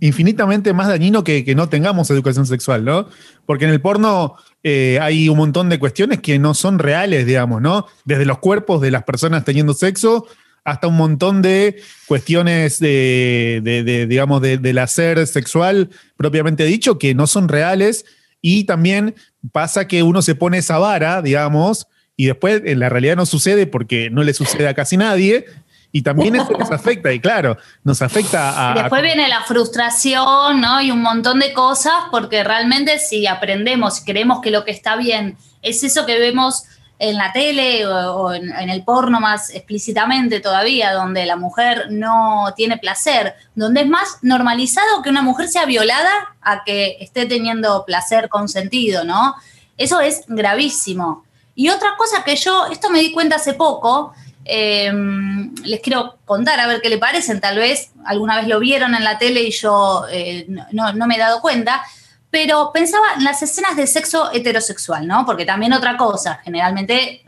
infinitamente 0.00 0.72
más 0.72 0.88
dañino 0.88 1.24
que, 1.24 1.44
que, 1.44 1.54
no 1.54 1.68
tengamos 1.68 2.10
educación 2.10 2.46
sexual, 2.46 2.84
¿no? 2.84 3.06
Porque 3.44 3.66
en 3.66 3.70
el 3.70 3.80
porno 3.80 4.36
eh, 4.62 4.98
hay 5.00 5.28
un 5.28 5.36
montón 5.36 5.68
de 5.68 5.78
cuestiones 5.78 6.20
que 6.20 6.38
no 6.38 6.54
son 6.54 6.78
reales, 6.78 7.26
digamos, 7.26 7.60
¿no? 7.60 7.86
Desde 8.04 8.24
los 8.24 8.38
cuerpos 8.38 8.80
de 8.80 8.90
las 8.90 9.04
personas 9.04 9.44
teniendo 9.44 9.74
sexo 9.74 10.26
hasta 10.70 10.86
un 10.86 10.96
montón 10.96 11.42
de 11.42 11.82
cuestiones 12.06 12.78
de, 12.78 13.60
de, 13.62 14.06
digamos, 14.06 14.40
del 14.42 14.78
hacer 14.78 15.26
sexual 15.26 15.90
propiamente 16.16 16.64
dicho 16.64 16.98
que 16.98 17.14
no 17.14 17.26
son 17.26 17.48
reales 17.48 18.04
y 18.40 18.64
también 18.64 19.14
pasa 19.52 19.86
que 19.86 20.02
uno 20.02 20.22
se 20.22 20.34
pone 20.34 20.58
esa 20.58 20.78
vara, 20.78 21.22
digamos, 21.22 21.86
y 22.16 22.26
después 22.26 22.62
en 22.64 22.78
la 22.78 22.88
realidad 22.88 23.16
no 23.16 23.26
sucede 23.26 23.66
porque 23.66 24.10
no 24.10 24.22
le 24.22 24.34
sucede 24.34 24.68
a 24.68 24.74
casi 24.74 24.96
nadie 24.96 25.46
y 25.92 26.02
también 26.02 26.36
eso 26.36 26.52
nos 26.56 26.70
afecta, 26.70 27.12
y 27.12 27.18
claro, 27.18 27.56
nos 27.82 28.00
afecta 28.00 28.70
a... 28.70 28.74
Después 28.74 29.02
viene 29.02 29.28
la 29.28 29.42
frustración, 29.42 30.60
¿no? 30.60 30.80
Y 30.80 30.92
un 30.92 31.02
montón 31.02 31.40
de 31.40 31.52
cosas, 31.52 31.94
porque 32.12 32.44
realmente 32.44 32.98
si 33.00 33.26
aprendemos 33.26 34.00
y 34.00 34.04
creemos 34.04 34.40
que 34.40 34.52
lo 34.52 34.64
que 34.64 34.70
está 34.70 34.96
bien 34.96 35.36
es 35.62 35.82
eso 35.82 36.06
que 36.06 36.18
vemos 36.18 36.62
en 37.00 37.16
la 37.16 37.32
tele 37.32 37.86
o, 37.86 38.32
en, 38.34 38.50
el 38.50 38.84
porno 38.84 39.20
más 39.20 39.48
explícitamente 39.54 40.38
todavía, 40.38 40.92
donde 40.92 41.24
la 41.24 41.36
mujer 41.36 41.86
no 41.90 42.52
tiene 42.54 42.76
placer, 42.76 43.34
donde 43.54 43.80
es 43.80 43.88
más 43.88 44.18
normalizado 44.20 45.00
que 45.02 45.08
una 45.08 45.22
mujer 45.22 45.48
sea 45.48 45.64
violada 45.64 46.10
a 46.42 46.62
que 46.62 46.98
esté 47.00 47.24
teniendo 47.24 47.86
placer 47.86 48.28
consentido, 48.28 49.04
¿no? 49.04 49.34
Eso 49.78 50.00
es 50.00 50.24
gravísimo. 50.28 51.24
Y 51.54 51.70
otra 51.70 51.96
cosa 51.96 52.22
que 52.22 52.36
yo, 52.36 52.66
esto 52.66 52.90
me 52.90 53.00
di 53.00 53.12
cuenta 53.12 53.36
hace 53.36 53.54
poco, 53.54 54.12
em, 54.44 55.54
les 55.64 55.80
quiero 55.80 56.18
contar 56.26 56.60
a 56.60 56.66
ver 56.66 56.82
qué 56.82 56.90
le 56.90 56.98
parecen, 56.98 57.40
tal 57.40 57.56
vez 57.56 57.92
alguna 58.04 58.36
vez 58.36 58.46
lo 58.46 58.60
vieron 58.60 58.94
en 58.94 59.04
la 59.04 59.18
tele 59.18 59.42
y 59.42 59.52
yo 59.52 60.04
eh, 60.10 60.46
no 60.72 61.06
me 61.06 61.14
he 61.14 61.18
dado 61.18 61.40
cuenta, 61.40 61.82
pero 62.30 62.70
pensaba 62.72 63.04
en 63.16 63.24
las 63.24 63.42
escenas 63.42 63.76
de 63.76 63.86
sexo 63.86 64.30
heterosexual, 64.32 65.06
¿no? 65.06 65.26
Porque 65.26 65.44
también 65.44 65.72
otra 65.72 65.96
cosa, 65.96 66.40
generalmente 66.44 67.22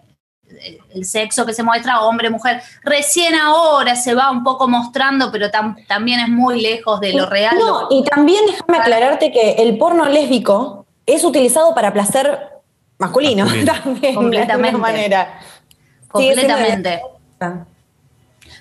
eh, 0.49 0.79
el 0.95 1.05
sexo 1.05 1.45
que 1.45 1.55
se 1.55 1.63
muestra 1.63 2.03
hombre-mujer, 2.03 2.63
recién 2.85 3.35
ahora 3.35 3.97
se 3.97 4.15
va 4.15 4.31
un 4.31 4.45
poco 4.45 4.69
mostrando, 4.69 5.33
pero 5.33 5.51
también 5.51 6.21
es 6.21 6.29
muy 6.29 6.61
lejos 6.61 7.01
de 7.01 7.13
lo 7.13 7.27
real. 7.27 7.57
No, 7.59 7.89
y 7.91 8.05
también 8.05 8.45
déjame 8.47 8.79
aclararte 8.79 9.33
que 9.33 9.53
el 9.59 9.77
porno 9.79 10.07
lésbico 10.07 10.87
es 11.07 11.25
utilizado 11.25 11.75
para 11.75 11.93
placer 11.93 12.53
masculino, 12.99 13.47
también, 13.65 14.15
Completamente. 14.15 14.47
de 14.47 14.69
alguna 14.69 14.79
manera. 14.79 15.41
Completamente. 16.09 17.03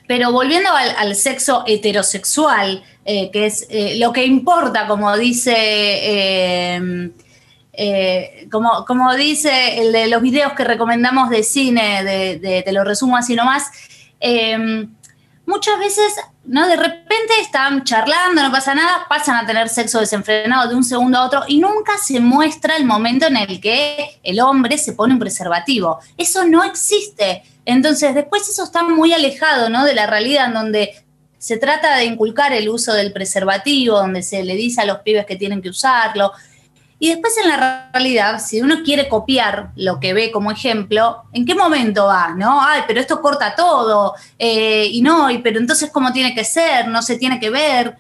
Pero 0.07 0.31
volviendo 0.31 0.69
al, 0.71 1.15
sexo 1.15 1.63
heterosexual, 1.65 2.83
eh, 3.05 3.29
que 3.31 3.45
es 3.45 3.67
eh, 3.69 3.95
lo 3.97 4.11
que 4.11 4.25
importa, 4.25 4.87
como 4.87 5.15
dice, 5.17 5.53
eh, 7.73 8.47
como, 8.51 8.85
como, 8.85 9.15
dice 9.15 9.79
el 9.79 9.91
de 9.91 10.07
los 10.07 10.21
videos 10.21 10.53
que 10.53 10.63
recomendamos 10.63 11.29
de 11.29 11.43
cine, 11.43 12.03
de, 12.03 12.61
te 12.63 12.71
lo 12.71 12.83
resumo 12.83 13.17
así 13.17 13.35
nomás, 13.35 13.71
muchas 15.45 15.79
veces, 15.79 16.13
¿no? 16.45 16.67
De 16.67 16.75
repente 16.75 17.33
están 17.41 17.83
charlando, 17.83 18.41
no 18.41 18.51
pasa 18.51 18.73
nada, 18.73 19.05
pasan 19.07 19.35
a 19.35 19.45
tener 19.45 19.69
sexo 19.69 19.99
desenfrenado 19.99 20.69
de 20.69 20.75
un 20.75 20.83
segundo 20.83 21.17
a 21.17 21.25
otro 21.25 21.43
y 21.47 21.59
nunca 21.59 21.97
se 21.97 22.19
muestra 22.19 22.77
el 22.77 22.85
momento 22.85 23.27
en 23.27 23.37
el 23.37 23.61
que 23.61 24.19
el 24.23 24.39
hombre 24.39 24.77
se 24.77 24.93
pone 24.93 25.13
un 25.13 25.19
preservativo. 25.19 25.99
Eso 26.17 26.45
no 26.45 26.63
existe. 26.63 27.43
Entonces, 27.65 28.15
después 28.15 28.47
eso 28.49 28.63
está 28.63 28.83
muy 28.83 29.13
alejado, 29.13 29.69
¿no? 29.69 29.85
De 29.85 29.93
la 29.93 30.07
realidad 30.07 30.47
en 30.47 30.53
donde 30.53 31.03
se 31.37 31.57
trata 31.57 31.97
de 31.97 32.05
inculcar 32.05 32.53
el 32.53 32.69
uso 32.69 32.93
del 32.93 33.11
preservativo, 33.11 33.97
donde 33.97 34.21
se 34.21 34.43
le 34.43 34.55
dice 34.55 34.81
a 34.81 34.85
los 34.85 34.99
pibes 34.99 35.25
que 35.25 35.35
tienen 35.35 35.61
que 35.61 35.69
usarlo. 35.69 36.31
Y 37.01 37.09
después 37.09 37.35
en 37.39 37.49
la 37.49 37.89
realidad, 37.91 38.39
si 38.39 38.61
uno 38.61 38.83
quiere 38.85 39.09
copiar 39.09 39.71
lo 39.75 39.99
que 39.99 40.13
ve 40.13 40.31
como 40.31 40.51
ejemplo, 40.51 41.23
¿en 41.33 41.47
qué 41.47 41.55
momento 41.55 42.05
va? 42.05 42.35
¿No? 42.37 42.61
Ay, 42.61 42.83
pero 42.85 42.99
esto 42.99 43.23
corta 43.23 43.55
todo. 43.55 44.13
Eh, 44.37 44.85
y 44.85 45.01
no, 45.01 45.31
y, 45.31 45.39
pero 45.39 45.57
entonces 45.57 45.89
¿cómo 45.89 46.13
tiene 46.13 46.35
que 46.35 46.43
ser? 46.43 46.89
No 46.89 47.01
se 47.01 47.17
tiene 47.17 47.39
que 47.39 47.49
ver. 47.49 47.97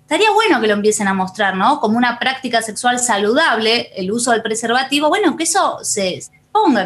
Estaría 0.00 0.30
bueno 0.32 0.62
que 0.62 0.66
lo 0.66 0.72
empiecen 0.72 1.08
a 1.08 1.12
mostrar, 1.12 1.56
¿no? 1.56 1.78
Como 1.78 1.98
una 1.98 2.18
práctica 2.18 2.62
sexual 2.62 2.98
saludable, 3.00 3.90
el 3.94 4.10
uso 4.10 4.30
del 4.30 4.40
preservativo. 4.40 5.10
Bueno, 5.10 5.36
que 5.36 5.44
eso 5.44 5.80
se, 5.82 6.22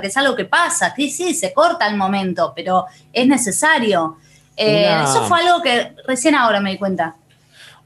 que 0.01 0.07
es 0.09 0.17
algo 0.17 0.35
que 0.35 0.47
pasa, 0.47 0.93
que 0.93 1.09
sí, 1.11 1.33
se 1.33 1.53
corta 1.53 1.87
el 1.87 1.97
momento, 1.97 2.53
pero 2.57 2.87
es 3.13 3.29
necesario. 3.29 4.17
Eh, 4.57 5.01
eso 5.05 5.23
fue 5.29 5.41
algo 5.43 5.63
que 5.63 5.95
recién 6.09 6.35
ahora 6.35 6.59
me 6.59 6.73
di 6.73 6.79
cuenta. 6.79 7.15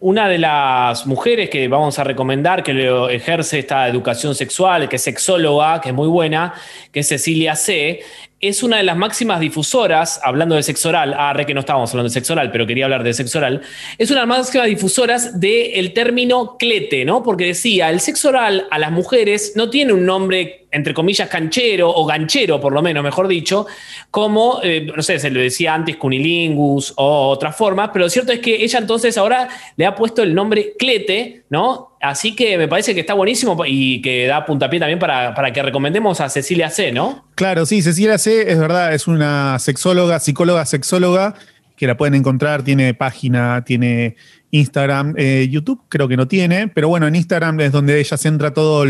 Una 0.07 0.29
de 0.29 0.39
las 0.39 1.05
mujeres 1.05 1.51
que 1.51 1.67
vamos 1.67 1.99
a 1.99 2.05
recomendar 2.05 2.63
que 2.63 2.71
ejerce 3.11 3.59
esta 3.59 3.89
educación 3.89 4.37
sexual, 4.37 4.89
que 4.89 4.95
es 4.95 5.03
sexóloga, 5.03 5.81
que 5.81 5.89
es 5.89 5.95
muy 5.97 6.07
buena, 6.07 6.55
que 6.93 7.01
es 7.01 7.09
Cecilia 7.09 7.57
C., 7.57 8.05
es 8.41 8.63
una 8.63 8.77
de 8.77 8.83
las 8.83 8.97
máximas 8.99 9.41
difusoras, 9.41 10.21
hablando 10.23 10.57
de 10.57 10.63
sexo 10.63 10.91
oral, 10.91 11.15
ah, 11.17 11.33
re 11.33 11.47
que 11.47 11.55
no 11.55 11.61
estábamos 11.61 11.91
hablando 11.91 12.11
de 12.11 12.13
sexo 12.13 12.35
oral, 12.35 12.51
pero 12.53 12.67
quería 12.67 12.85
hablar 12.85 13.03
de 13.03 13.15
sexo 13.15 13.39
oral, 13.39 13.63
es 13.97 14.11
una 14.11 14.21
de 14.21 14.27
las 14.27 14.39
máximas 14.39 14.67
difusoras 14.67 15.41
del 15.41 15.93
término 15.95 16.59
clete, 16.59 17.07
¿no? 17.07 17.23
Porque 17.23 17.47
decía, 17.47 17.89
el 17.89 18.01
sexo 18.01 18.29
oral 18.29 18.67
a 18.71 18.79
las 18.79 18.93
mujeres 18.93 19.55
no 19.57 19.71
tiene 19.71 19.95
un 19.95 20.05
nombre, 20.05 20.67
entre 20.71 20.93
comillas, 20.93 21.31
canchero 21.31 21.91
o 21.91 22.05
ganchero, 22.05 22.61
por 22.61 22.75
lo 22.75 22.83
menos, 22.83 23.03
mejor 23.03 23.27
dicho, 23.27 23.67
como, 24.11 24.61
eh, 24.63 24.87
no 24.95 25.03
sé, 25.03 25.19
se 25.19 25.31
lo 25.31 25.41
decía 25.41 25.73
antes 25.73 25.97
cunilingus 25.97 26.93
o 26.97 27.29
otras 27.29 27.57
formas, 27.57 27.89
pero 27.91 28.05
lo 28.05 28.11
cierto 28.11 28.33
es 28.33 28.41
que 28.41 28.63
ella 28.63 28.79
entonces 28.79 29.17
ahora 29.17 29.49
le 29.77 29.87
ha 29.87 29.95
puesto 29.95 30.23
el 30.23 30.35
nombre 30.35 30.75
clete, 30.79 31.45
¿no? 31.49 31.96
Así 32.09 32.37
que 32.37 32.57
me 32.59 32.69
parece 32.69 32.95
que 32.95 33.01
está 33.01 33.15
buenísimo 33.15 33.57
y 33.67 34.01
que 34.03 34.27
da 34.27 34.45
puntapié 34.45 34.79
también 34.79 34.99
para, 34.99 35.35
para, 35.35 35.53
que 35.53 35.63
recomendemos 35.63 36.21
a 36.21 36.29
Cecilia 36.29 36.71
C, 36.71 36.93
¿no? 36.93 37.27
Claro, 37.35 37.67
sí, 37.67 37.83
Cecilia 37.83 38.19
C 38.19 38.51
es 38.51 38.59
verdad, 38.59 38.95
es 38.95 39.07
una 39.07 39.59
sexóloga, 39.59 40.21
psicóloga, 40.21 40.65
sexóloga, 40.65 41.35
que 41.77 41.87
la 41.87 41.97
pueden 41.97 42.15
encontrar, 42.15 42.63
tiene 42.63 42.95
página, 42.95 43.65
tiene 43.65 44.17
Instagram, 44.51 45.15
eh, 45.17 45.49
YouTube 45.51 45.83
creo 45.89 46.09
que 46.09 46.17
no 46.17 46.29
tiene, 46.29 46.69
pero 46.69 46.89
bueno, 46.89 47.07
en 47.07 47.17
Instagram 47.17 47.61
es 47.61 47.73
donde 47.73 47.99
ella 48.01 48.17
centra 48.17 48.53
todo 48.55 48.85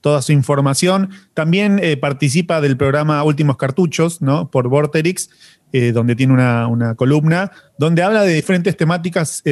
toda 0.00 0.22
su 0.22 0.32
información. 0.32 1.10
También 1.34 1.78
eh, 1.82 1.96
participa 1.96 2.60
del 2.60 2.76
programa 2.76 3.22
Últimos 3.22 3.56
Cartuchos, 3.56 4.22
¿no? 4.22 4.50
Por 4.50 4.68
Vorterix, 4.68 5.28
eh, 5.72 5.92
donde 5.92 6.16
tiene 6.16 6.32
una, 6.32 6.94
columna, 6.94 7.52
donde 7.78 8.02
habla 8.02 8.22
de 8.22 8.34
diferentes 8.34 8.76
temáticas 8.76 9.42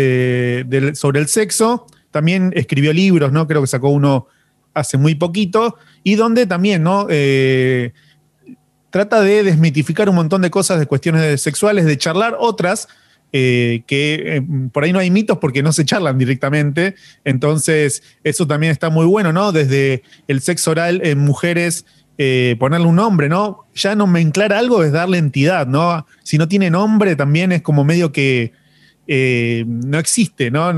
sobre 0.95 1.21
el 1.21 1.27
sexo 1.27 1.87
también 2.11 2.53
escribió 2.55 2.93
libros, 2.93 3.33
¿no? 3.33 3.47
Creo 3.47 3.61
que 3.61 3.67
sacó 3.67 3.91
uno 3.91 4.27
hace 4.75 4.97
muy 4.97 5.15
poquito, 5.15 5.77
y 6.03 6.15
donde 6.15 6.47
también, 6.47 6.83
¿no? 6.83 7.07
Eh, 7.11 7.93
trata 8.91 9.21
de 9.21 9.43
desmitificar 9.43 10.09
un 10.09 10.15
montón 10.15 10.43
de 10.43 10.51
cosas 10.51 10.79
de 10.79 10.87
cuestiones 10.87 11.41
sexuales, 11.43 11.85
de 11.85 11.99
charlar 11.99 12.37
otras 12.39 12.89
eh, 13.33 13.83
que 13.87 14.37
eh, 14.37 14.43
por 14.73 14.85
ahí 14.85 14.93
no 14.93 15.01
hay 15.01 15.11
mitos 15.11 15.37
porque 15.39 15.63
no 15.63 15.73
se 15.73 15.85
charlan 15.85 16.17
directamente. 16.17 16.95
Entonces, 17.25 18.03
eso 18.25 18.47
también 18.47 18.73
está 18.73 18.89
muy 18.89 19.05
bueno, 19.05 19.33
¿no? 19.33 19.53
Desde 19.53 20.03
el 20.29 20.41
sexo 20.41 20.71
oral 20.71 21.03
en 21.05 21.19
mujeres, 21.19 21.85
ponerle 22.59 22.87
un 22.87 22.97
nombre, 22.97 23.29
¿no? 23.29 23.67
Ya 23.75 23.95
nomenclar 23.95 24.53
algo 24.53 24.83
es 24.83 24.91
darle 24.91 25.19
entidad, 25.19 25.69
¿no? 25.69 26.05
Si 26.25 26.37
no 26.37 26.49
tiene 26.49 26.69
nombre, 26.69 27.15
también 27.15 27.53
es 27.53 27.63
como 27.63 27.85
medio 27.85 28.11
que 28.11 28.53
no 29.07 29.99
existe, 29.99 30.51
¿no? 30.51 30.73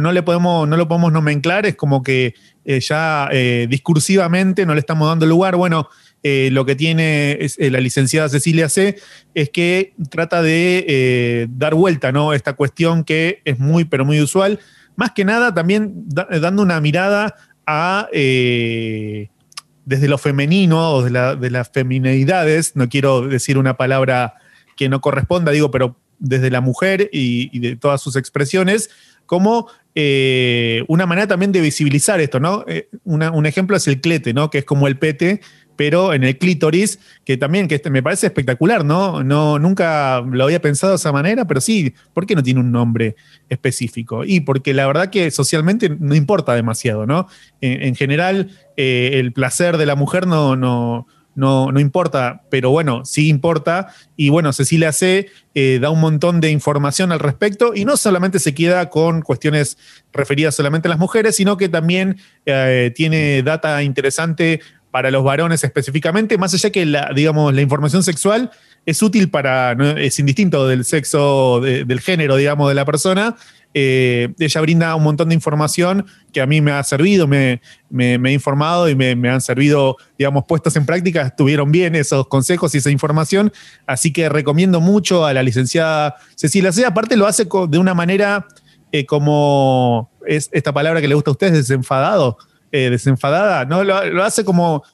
No, 0.00 0.12
le 0.12 0.22
podemos, 0.22 0.68
no 0.68 0.76
lo 0.76 0.88
podemos 0.88 1.12
nomenclar, 1.12 1.66
es 1.66 1.76
como 1.76 2.02
que 2.02 2.34
eh, 2.64 2.80
ya 2.80 3.28
eh, 3.30 3.66
discursivamente 3.68 4.64
no 4.64 4.74
le 4.74 4.80
estamos 4.80 5.08
dando 5.08 5.26
lugar. 5.26 5.56
Bueno, 5.56 5.88
eh, 6.22 6.48
lo 6.50 6.64
que 6.64 6.74
tiene 6.74 7.38
la 7.58 7.80
licenciada 7.80 8.28
Cecilia 8.28 8.68
C 8.68 8.96
es 9.34 9.50
que 9.50 9.92
trata 10.10 10.40
de 10.42 11.46
dar 11.50 11.74
vuelta 11.74 12.12
¿no? 12.12 12.32
esta 12.32 12.54
cuestión 12.54 13.04
que 13.04 13.42
es 13.44 13.58
muy, 13.58 13.84
pero 13.84 14.04
muy 14.04 14.20
usual. 14.20 14.60
Más 14.96 15.10
que 15.10 15.24
nada, 15.24 15.52
también 15.52 16.04
dando 16.08 16.62
una 16.62 16.80
mirada 16.80 17.34
a 17.66 18.08
desde 18.10 20.08
lo 20.08 20.16
femenino 20.16 20.92
o 20.92 21.02
de, 21.02 21.50
las 21.50 21.70
femineidades, 21.70 22.74
no 22.74 22.88
quiero 22.88 23.26
decir 23.28 23.58
una 23.58 23.76
palabra 23.76 24.34
que 24.76 24.88
no 24.88 25.02
corresponda, 25.02 25.52
digo, 25.52 25.70
pero 25.70 25.96
desde 26.18 26.50
la 26.50 26.62
mujer 26.62 27.10
y 27.12 27.58
de 27.58 27.76
todas 27.76 28.00
sus 28.00 28.16
expresiones, 28.16 28.88
como 29.26 29.68
eh, 29.94 30.84
una 30.88 31.06
manera 31.06 31.26
también 31.26 31.52
de 31.52 31.60
visibilizar 31.60 32.20
esto, 32.20 32.40
¿no? 32.40 32.64
Eh, 32.66 32.88
un 33.04 33.46
ejemplo 33.46 33.76
es 33.76 33.86
el 33.86 34.00
clete, 34.00 34.34
¿no? 34.34 34.50
Que 34.50 34.58
es 34.58 34.64
como 34.64 34.86
el 34.86 34.98
pete, 34.98 35.40
pero 35.76 36.12
en 36.12 36.24
el 36.24 36.38
clítoris, 36.38 36.98
que 37.24 37.36
también 37.36 37.68
que 37.68 37.76
este, 37.76 37.90
me 37.90 38.02
parece 38.02 38.26
espectacular, 38.26 38.84
¿no? 38.84 39.22
¿no? 39.22 39.58
Nunca 39.58 40.20
lo 40.20 40.44
había 40.44 40.60
pensado 40.60 40.92
de 40.92 40.96
esa 40.96 41.12
manera, 41.12 41.46
pero 41.46 41.60
sí, 41.60 41.94
¿por 42.12 42.26
qué 42.26 42.34
no 42.34 42.42
tiene 42.42 42.60
un 42.60 42.72
nombre 42.72 43.16
específico? 43.48 44.24
Y 44.24 44.40
porque 44.40 44.74
la 44.74 44.86
verdad 44.86 45.10
que 45.10 45.30
socialmente 45.30 45.88
no 45.88 46.14
importa 46.14 46.54
demasiado, 46.54 47.06
¿no? 47.06 47.26
En, 47.60 47.94
general, 47.94 48.50
eh, 48.76 49.12
el 49.14 49.32
placer 49.32 49.76
de 49.76 49.86
la 49.86 49.96
mujer 49.96 50.26
no, 50.26 50.56
no, 50.56 51.06
no, 51.34 51.72
no 51.72 51.80
importa, 51.80 52.42
pero 52.50 52.70
bueno, 52.70 53.04
sí 53.04 53.28
importa. 53.28 53.88
Y 54.16 54.28
bueno, 54.28 54.52
Cecilia 54.52 54.92
C 54.92 55.28
eh, 55.54 55.78
da 55.80 55.90
un 55.90 56.00
montón 56.00 56.40
de 56.40 56.50
información 56.50 57.12
al 57.12 57.20
respecto 57.20 57.72
y 57.74 57.84
no 57.84 57.96
solamente 57.96 58.38
se 58.38 58.54
queda 58.54 58.90
con 58.90 59.22
cuestiones 59.22 59.78
referidas 60.12 60.54
solamente 60.54 60.88
a 60.88 60.90
las 60.90 60.98
mujeres, 60.98 61.36
sino 61.36 61.56
que 61.56 61.68
también 61.68 62.18
eh, 62.46 62.92
tiene 62.94 63.42
data 63.42 63.82
interesante 63.82 64.60
para 64.90 65.10
los 65.10 65.24
varones 65.24 65.64
específicamente, 65.64 66.38
más 66.38 66.54
allá 66.54 66.70
que 66.70 66.86
la, 66.86 67.10
digamos, 67.14 67.52
la 67.52 67.62
información 67.62 68.04
sexual 68.04 68.52
es 68.86 69.02
útil 69.02 69.28
para, 69.28 69.72
es 69.98 70.18
indistinto 70.18 70.68
del 70.68 70.84
sexo, 70.84 71.60
del 71.60 72.00
género, 72.00 72.36
digamos, 72.36 72.68
de 72.68 72.74
la 72.74 72.84
persona, 72.84 73.34
eh, 73.76 74.32
ella 74.38 74.60
brinda 74.60 74.94
un 74.94 75.02
montón 75.02 75.28
de 75.28 75.34
información 75.34 76.06
que 76.32 76.40
a 76.40 76.46
mí 76.46 76.60
me 76.60 76.70
ha 76.70 76.82
servido, 76.84 77.26
me, 77.26 77.60
me, 77.90 78.14
he 78.14 78.32
informado 78.32 78.88
y 78.88 78.94
me, 78.94 79.28
han 79.28 79.40
servido, 79.40 79.96
digamos, 80.16 80.44
puestos 80.46 80.76
en 80.76 80.86
práctica. 80.86 81.22
Estuvieron 81.22 81.72
bien 81.72 81.96
esos 81.96 82.28
consejos 82.28 82.72
y 82.74 82.78
esa 82.78 82.90
información. 82.90 83.52
Así 83.86 84.12
que 84.12 84.28
recomiendo 84.28 84.80
mucho 84.80 85.26
a 85.26 85.32
la 85.32 85.42
licenciada 85.42 86.16
Cecilia 86.36 86.72
C. 86.72 86.86
Aparte 86.86 87.16
lo 87.16 87.26
hace 87.26 87.48
de 87.68 87.78
una 87.78 87.94
manera 87.94 88.46
eh, 88.92 89.06
como 89.06 90.08
es 90.24 90.48
esta 90.52 90.72
palabra 90.72 91.00
que 91.00 91.08
le 91.08 91.16
gusta 91.16 91.30
a 91.30 91.32
ustedes, 91.32 91.54
desenfadado, 91.54 92.38
eh, 92.70 92.90
desenfadada, 92.90 93.64
¿no? 93.64 93.82
Lo, 93.82 94.22
hace 94.22 94.44
como 94.44 94.84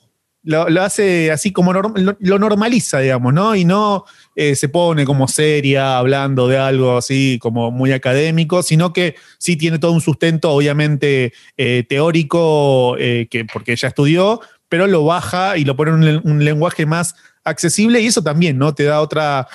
lo, 0.43 0.83
hace 0.83 1.31
así 1.31 1.53
como 1.53 1.73
lo, 1.73 2.39
normaliza, 2.39 3.01
digamos, 3.01 3.35
¿no? 3.35 3.55
Y 3.55 3.65
no 3.65 4.05
eh, 4.35 4.55
se 4.55 4.69
pone 4.69 5.05
como 5.05 5.29
seria 5.29 5.99
hablando 5.99 6.49
de 6.49 6.59
algo 6.59 6.97
así 6.97 7.39
como 7.41 7.71
muy 7.71 7.93
académico, 7.93 8.63
sino 8.63 8.93
que 8.93 9.17
sí 9.39 9.57
tiene 9.57 9.79
todo 9.79 9.93
un 9.93 10.01
sustento, 10.01 10.51
obviamente, 10.51 11.33
eh, 11.57 11.85
teórico, 11.89 12.97
eh, 12.99 13.29
que, 13.31 13.45
porque 13.45 13.73
ella 13.73 13.89
estudió, 13.89 14.41
pero 14.69 14.87
lo 14.87 15.05
baja 15.05 15.59
y 15.59 15.65
lo 15.65 15.77
pone 15.77 15.91
en 15.91 16.21
un, 16.25 16.45
lenguaje 16.45 16.87
más 16.87 17.15
accesible 17.45 18.01
y 18.01 18.07
eso 18.07 18.23
también, 18.23 18.57
¿no? 18.59 18.75
Te 18.75 18.85
da 18.85 19.01
otra 19.01 19.47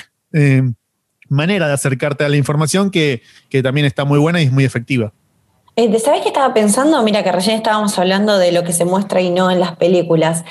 manera 1.29 1.67
de 1.67 1.73
acercarte 1.73 2.25
a 2.25 2.29
la 2.29 2.35
información 2.35 2.91
que, 2.91 3.21
que 3.49 3.63
también 3.63 3.87
está 3.87 4.03
muy 4.03 4.19
buena 4.19 4.41
y 4.41 4.45
es 4.45 4.51
muy 4.51 4.65
efectiva. 4.65 5.13
¿Sabes 5.75 6.21
qué 6.21 6.29
estaba 6.29 6.53
pensando? 6.53 7.01
Mira, 7.03 7.21
que 7.23 7.31
recién 7.33 7.57
estábamos 7.57 7.97
hablando 7.99 8.37
de 8.37 8.53
lo 8.53 8.63
que 8.63 8.71
se 8.71 8.85
muestra 8.85 9.19
y 9.19 9.29
no 9.29 9.51
en 9.51 9.59
las 9.59 9.75
películas. 9.75 10.45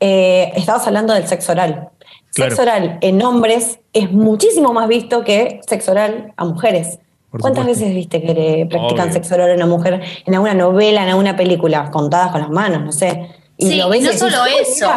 Eh, 0.00 0.52
estabas 0.56 0.86
hablando 0.86 1.14
del 1.14 1.26
sexo 1.26 1.52
oral. 1.52 1.90
Sexo 2.30 2.62
oral 2.62 2.98
en 3.02 3.22
hombres 3.22 3.78
es 3.92 4.10
muchísimo 4.10 4.72
más 4.72 4.88
visto 4.88 5.22
que 5.22 5.60
sexo 5.66 5.92
oral 5.92 6.32
a 6.36 6.44
mujeres. 6.44 6.98
¿Cuántas 7.40 7.64
veces 7.66 7.94
viste 7.94 8.20
que 8.22 8.66
practican 8.68 9.12
sexo 9.12 9.34
oral 9.34 9.50
a 9.50 9.54
una 9.54 9.66
mujer 9.66 10.02
en 10.26 10.34
alguna 10.34 10.54
novela, 10.54 11.02
en 11.02 11.08
alguna 11.10 11.36
película, 11.36 11.90
contadas 11.90 12.30
con 12.30 12.42
las 12.42 12.50
manos, 12.50 12.82
no 12.82 12.92
sé? 12.92 13.30
Y 13.56 13.70
sí, 13.70 13.78
no 13.78 14.12
solo 14.12 14.44
eso. 14.46 14.90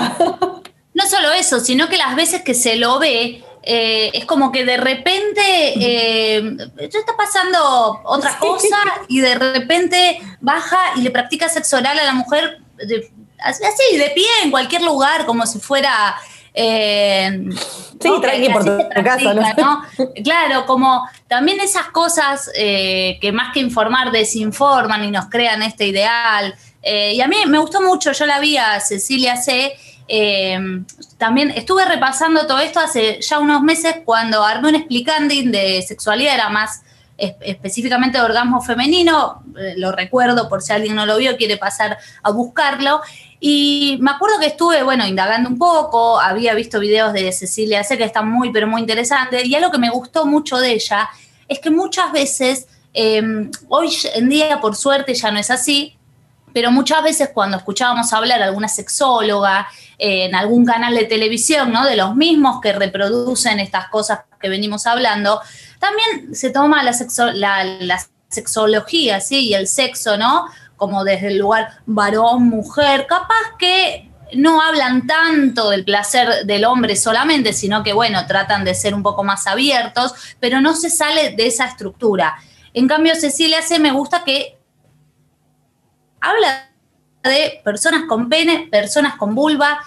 no 0.94 1.08
solo 1.08 1.32
eso, 1.32 1.60
sino 1.60 1.88
que 1.88 1.98
las 1.98 2.16
veces 2.16 2.42
que 2.42 2.54
se 2.54 2.76
lo 2.76 3.00
ve, 3.00 3.44
eh, 3.64 4.12
es 4.14 4.26
como 4.26 4.52
que 4.52 4.64
de 4.64 4.78
repente 4.78 5.42
eh, 5.42 6.58
está 6.78 7.18
pasando 7.18 8.02
otra 8.06 8.38
cosa 8.38 8.78
y 9.08 9.22
de 9.22 9.36
repente 9.36 10.20
baja 10.40 10.78
y 10.98 11.02
le 11.02 11.10
practica 11.10 11.50
sexo 11.50 11.78
oral 11.78 11.98
a 11.98 12.04
la 12.04 12.14
mujer 12.14 12.60
así, 13.40 13.98
de 13.98 14.10
pie, 14.10 14.28
en 14.44 14.52
cualquier 14.52 14.82
lugar, 14.82 15.26
como 15.26 15.46
si 15.46 15.60
fuera... 15.60 16.16
Eh, 16.58 17.50
sí, 18.02 18.10
tranqui 18.22 18.50
por 18.50 18.64
tu 18.64 18.78
casa, 19.04 19.34
¿no? 19.34 19.84
Claro, 20.24 20.66
como 20.66 21.06
también 21.28 21.60
esas 21.60 21.88
cosas 21.88 22.50
eh, 22.56 23.18
que 23.20 23.34
más 23.34 23.54
que 23.54 23.60
informar 23.60 24.12
desinforman 24.12 25.04
y 25.04 25.12
nos 25.12 25.26
crean 25.26 25.62
este 25.64 25.88
ideal. 25.88 26.56
Eh, 26.82 27.14
y 27.16 27.22
a 27.22 27.28
mí 27.28 27.36
me 27.48 27.60
gustó 27.60 27.82
mucho, 27.82 28.14
yo 28.14 28.26
la 28.26 28.40
vi 28.40 28.56
a 28.58 28.80
Cecilia 28.80 29.36
C. 29.36 29.76
también 31.18 31.52
estuve 31.52 31.84
repasando 31.84 32.48
todo 32.48 32.60
esto 32.60 32.80
hace 32.80 33.20
ya 33.22 33.40
unos 33.40 33.62
meses 33.62 33.98
cuando 34.06 34.42
armé 34.42 34.70
un 34.70 34.76
explicanding 34.76 35.52
de 35.52 35.82
sexualidad, 35.82 36.36
era 36.36 36.50
más 36.50 36.84
específicamente 37.18 38.18
de 38.18 38.24
orgasmo 38.24 38.62
femenino, 38.62 39.44
lo 39.78 39.92
recuerdo 39.92 40.50
por 40.50 40.62
si 40.62 40.74
alguien 40.74 40.96
no 40.96 41.06
lo 41.06 41.18
vio, 41.18 41.38
quiere 41.38 41.58
pasar 41.58 41.98
a 42.24 42.32
buscarlo, 42.32 43.02
y 43.40 43.98
me 44.02 44.12
acuerdo 44.12 44.40
que 44.40 44.48
estuve, 44.48 44.84
bueno, 44.84 45.06
indagando 45.06 45.50
un 45.50 45.58
poco, 45.58 46.20
había 46.20 46.54
visto 46.54 46.80
videos 46.80 47.14
de 47.14 47.32
Cecilia 47.32 47.84
sé 47.84 47.98
que 47.98 48.04
están 48.04 48.30
muy, 48.30 48.52
pero 48.52 48.68
muy 48.68 48.82
interesantes, 48.82 49.46
y 49.46 49.56
algo 49.56 49.72
que 49.72 49.78
me 49.78 49.90
gustó 49.90 50.26
mucho 50.26 50.58
de 50.58 50.74
ella 50.74 51.10
es 51.48 51.60
que 51.60 51.70
muchas 51.70 52.12
veces, 52.12 52.68
em, 52.94 53.52
hoy 53.70 53.96
en 54.16 54.30
día 54.30 54.60
por 54.60 54.76
suerte 54.76 55.14
ya 55.14 55.32
no 55.32 55.40
es 55.40 55.52
así, 55.52 55.98
pero 56.54 56.72
muchas 56.72 57.04
veces 57.04 57.32
cuando 57.34 57.58
escuchábamos 57.58 58.14
hablar 58.14 58.42
a 58.42 58.46
alguna 58.46 58.70
sexóloga 58.70 59.68
en 59.98 60.34
algún 60.36 60.66
canal 60.66 60.96
de 60.96 61.04
televisión, 61.04 61.72
¿no? 61.72 61.86
De 61.86 61.98
los 61.98 62.16
mismos 62.16 62.62
que 62.62 62.72
reproducen 62.72 63.60
estas 63.60 63.90
cosas 63.90 64.22
que 64.40 64.48
venimos 64.48 64.88
hablando, 64.88 65.42
también 65.86 66.36
se 66.36 66.50
toma 66.50 66.84
la, 66.84 66.94
sexología, 68.30 69.22
¿sí? 69.22 69.50
Y 69.50 69.54
el 69.54 69.68
sexo, 69.68 70.18
¿no? 70.18 70.46
como 70.76 71.06
desde 71.06 71.28
el 71.28 71.38
lugar 71.38 71.70
varón, 71.86 72.44
mujer, 72.50 73.08
capaz 73.08 73.56
que 73.58 74.12
no 74.34 74.62
hablan 74.62 75.08
tanto 75.08 75.70
del 75.70 75.86
placer 75.86 76.46
del 76.46 76.66
hombre 76.66 76.96
solamente, 76.96 77.54
sino 77.54 77.84
que, 77.84 77.94
bueno, 77.94 78.26
tratan 78.26 78.66
de 78.66 78.76
ser 78.76 78.94
un 78.94 79.04
poco 79.04 79.24
más 79.24 79.48
abiertos, 79.48 80.14
pero 80.40 80.60
no 80.60 80.76
se 80.76 80.90
sale 80.90 81.32
de 81.32 81.48
esa 81.48 81.66
estructura. 81.66 82.36
En 82.74 82.88
cambio, 82.88 83.16
Cecilia 83.16 83.62
C. 83.62 83.80
me 83.80 83.92
gusta 83.92 84.24
que 84.26 84.58
habla 86.20 86.70
de 87.24 87.62
personas 87.64 88.04
con 88.08 88.28
pene, 88.28 88.68
personas 88.70 89.16
con 89.16 89.34
vulva, 89.34 89.80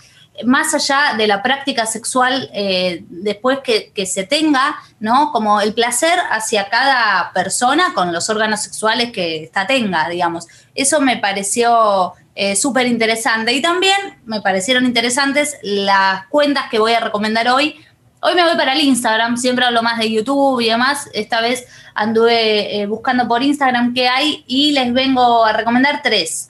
más 0.45 0.75
allá 0.75 1.15
de 1.17 1.27
la 1.27 1.43
práctica 1.43 1.87
sexual 1.87 2.51
eh, 2.53 3.05
después 3.09 3.59
que, 3.61 4.07
se 4.07 4.25
tenga, 4.25 4.77
¿no? 5.01 5.33
Como 5.33 5.61
el 5.61 5.75
placer 5.75 6.19
hacia 6.31 6.69
cada 6.69 7.33
persona 7.33 7.93
con 7.95 8.13
los 8.13 8.31
órganos 8.31 8.63
sexuales 8.63 9.13
que 9.13 9.45
esta 9.45 9.67
tenga, 9.67 10.09
digamos. 10.09 10.47
Eso 10.75 11.01
me 11.01 11.17
pareció 11.17 12.15
eh, 12.35 12.57
súper 12.57 12.87
interesante. 12.87 13.53
Y 13.53 13.61
también 13.61 14.19
me 14.25 14.41
parecieron 14.41 14.85
interesantes 14.85 15.57
las 15.63 16.27
cuentas 16.29 16.67
que 16.71 16.79
voy 16.79 16.93
a 16.93 17.01
recomendar 17.01 17.49
hoy. 17.49 17.77
Hoy 18.21 18.35
me 18.35 18.45
voy 18.45 18.57
para 18.57 18.73
el 18.73 18.81
Instagram, 18.81 19.37
siempre 19.37 19.65
hablo 19.65 19.83
más 19.83 19.99
de 19.99 20.11
YouTube 20.11 20.61
y 20.61 20.69
demás. 20.69 21.09
Esta 21.15 21.41
vez 21.41 21.67
anduve 21.95 22.81
eh, 22.81 22.87
buscando 22.87 23.29
por 23.29 23.43
Instagram 23.43 23.95
qué 23.95 24.09
hay 24.09 24.45
y 24.47 24.73
les 24.73 24.93
vengo 24.93 25.45
a 25.45 25.53
recomendar 25.53 26.01
tres. 26.03 26.49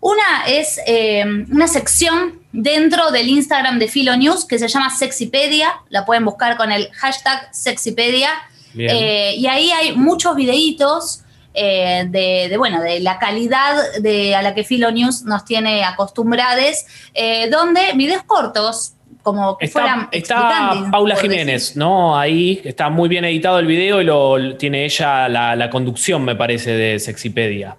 Una 0.00 0.46
es 0.46 0.80
una 1.50 1.66
sección 1.66 2.40
dentro 2.52 3.10
del 3.10 3.28
Instagram 3.28 3.78
de 3.78 3.88
Filo 3.88 4.16
News 4.16 4.44
que 4.44 4.58
se 4.58 4.68
llama 4.68 4.90
Sexipedia, 4.90 5.74
la 5.90 6.04
pueden 6.04 6.24
buscar 6.24 6.56
con 6.56 6.72
el 6.72 6.90
hashtag 6.92 7.48
Sexipedia, 7.52 8.30
eh, 8.76 9.34
y 9.36 9.46
ahí 9.46 9.70
hay 9.70 9.96
muchos 9.96 10.36
videitos 10.36 11.22
eh, 11.54 12.06
de, 12.08 12.56
bueno, 12.56 12.80
de 12.80 13.00
la 13.00 13.18
calidad 13.18 13.74
de, 14.00 14.34
a 14.34 14.42
la 14.42 14.54
que 14.54 14.64
Filo 14.64 14.90
News 14.90 15.24
nos 15.24 15.44
tiene 15.44 15.84
acostumbrados, 15.84 16.84
eh, 17.14 17.48
donde 17.50 17.80
videos 17.94 18.22
cortos, 18.24 18.94
como 19.22 19.58
que 19.58 19.66
está, 19.66 19.80
fueran 19.80 20.08
Está 20.12 20.90
Paula 20.90 21.16
Jiménez, 21.16 21.76
¿no? 21.76 22.16
Ahí 22.16 22.60
está 22.64 22.88
muy 22.88 23.08
bien 23.08 23.24
editado 23.24 23.58
el 23.58 23.66
video 23.66 24.00
y 24.00 24.04
lo 24.04 24.56
tiene 24.56 24.84
ella 24.84 25.28
la, 25.28 25.56
la 25.56 25.68
conducción, 25.68 26.24
me 26.24 26.36
parece, 26.36 26.72
de 26.72 26.98
Sexipedia. 26.98 27.76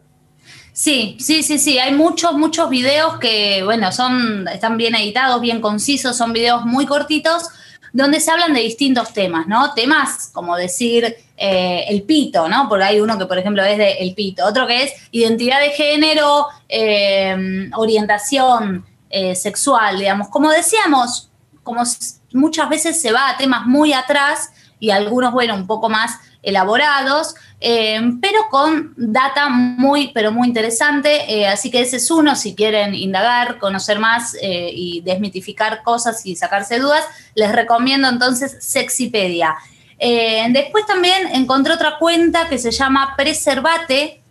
Sí, 0.79 1.17
sí, 1.19 1.43
sí, 1.43 1.59
sí. 1.59 1.77
Hay 1.77 1.93
muchos, 1.93 2.35
muchos 2.35 2.69
videos 2.69 3.19
que, 3.19 3.63
bueno, 3.65 3.91
son, 3.91 4.47
están 4.47 4.77
bien 4.77 4.95
editados, 4.95 5.41
bien 5.41 5.59
concisos, 5.59 6.15
son 6.15 6.31
videos 6.31 6.63
muy 6.65 6.85
cortitos, 6.85 7.49
donde 7.91 8.21
se 8.21 8.31
hablan 8.31 8.53
de 8.53 8.61
distintos 8.61 9.11
temas, 9.11 9.45
¿no? 9.45 9.73
Temas 9.73 10.29
como 10.31 10.55
decir 10.55 11.17
eh, 11.35 11.83
el 11.89 12.03
pito, 12.03 12.47
¿no? 12.47 12.69
Porque 12.69 12.85
hay 12.85 13.01
uno 13.01 13.17
que, 13.17 13.25
por 13.25 13.37
ejemplo, 13.37 13.61
es 13.61 13.77
de 13.77 13.91
el 13.99 14.13
pito, 14.15 14.45
otro 14.45 14.65
que 14.67 14.83
es 14.83 14.93
identidad 15.11 15.59
de 15.59 15.71
género, 15.71 16.47
eh, 16.69 17.69
orientación 17.75 18.85
eh, 19.09 19.35
sexual, 19.35 19.99
digamos. 19.99 20.29
Como 20.29 20.49
decíamos, 20.49 21.29
como 21.61 21.83
muchas 22.31 22.69
veces 22.69 23.01
se 23.01 23.11
va 23.11 23.31
a 23.31 23.37
temas 23.37 23.65
muy 23.65 23.91
atrás 23.91 24.53
y 24.79 24.91
algunos, 24.91 25.33
bueno, 25.33 25.55
un 25.55 25.67
poco 25.67 25.89
más 25.89 26.19
elaborados, 26.41 27.35
eh, 27.59 27.99
pero 28.21 28.47
con 28.49 28.93
data 28.95 29.49
muy, 29.49 30.11
pero 30.13 30.31
muy 30.31 30.47
interesante. 30.47 31.33
Eh, 31.33 31.47
así 31.47 31.69
que 31.69 31.81
ese 31.81 31.97
es 31.97 32.09
uno, 32.11 32.35
si 32.35 32.55
quieren 32.55 32.95
indagar, 32.95 33.59
conocer 33.59 33.99
más 33.99 34.35
eh, 34.41 34.71
y 34.73 35.01
desmitificar 35.01 35.83
cosas 35.83 36.25
y 36.25 36.35
sacarse 36.35 36.79
dudas, 36.79 37.05
les 37.35 37.51
recomiendo 37.51 38.07
entonces 38.07 38.57
Sexipedia. 38.59 39.55
después 39.99 40.85
también 40.85 41.27
encontré 41.33 41.73
otra 41.73 41.97
cuenta 41.99 42.47
que 42.47 42.57
se 42.57 42.71
llama 42.71 43.15
Preservate. 43.17 44.21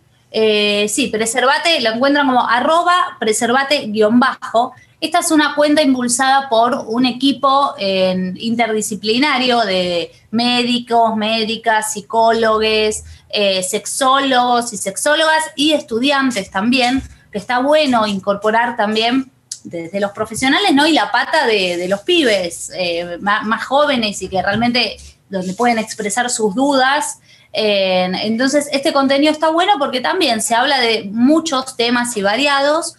sí, 0.87 1.07
Preservate, 1.11 1.81
lo 1.81 1.91
encuentran 1.91 2.25
como 2.27 2.47
arroba 2.47 3.17
preservate-bajo. 3.19 4.73
Esta 5.01 5.19
es 5.19 5.31
una 5.31 5.55
cuenta 5.55 5.81
impulsada 5.81 6.49
por 6.49 6.83
un 6.87 7.05
equipo 7.05 7.73
interdisciplinario 7.79 9.61
de 9.61 10.11
médicos, 10.31 11.15
médicas, 11.15 11.93
psicólogos, 11.93 13.03
eh, 13.29 13.63
sexólogos 13.63 14.73
y 14.73 14.77
sexólogas 14.77 15.43
y 15.55 15.71
estudiantes 15.71 16.51
también, 16.51 17.01
que 17.31 17.37
está 17.37 17.59
bueno 17.59 18.07
incorporar 18.07 18.75
también 18.75 19.31
desde 19.63 19.99
los 19.99 20.11
profesionales, 20.11 20.73
¿no? 20.73 20.85
Y 20.85 20.93
la 20.93 21.11
pata 21.11 21.45
de, 21.45 21.87
los 21.87 22.01
pibes 22.01 22.71
eh, 22.75 23.19
más, 23.21 23.65
jóvenes 23.65 24.21
y 24.21 24.27
que 24.27 24.41
realmente 24.41 24.97
donde 25.29 25.53
pueden 25.53 25.77
expresar 25.77 26.29
sus 26.29 26.55
dudas. 26.55 27.19
entonces, 27.53 28.67
este 28.71 28.91
contenido 28.91 29.31
está 29.31 29.49
bueno 29.49 29.73
porque 29.79 30.01
también 30.01 30.41
se 30.41 30.55
habla 30.55 30.79
de 30.79 31.03
muchos 31.11 31.77
temas 31.77 32.17
y 32.17 32.21
variados, 32.21 32.95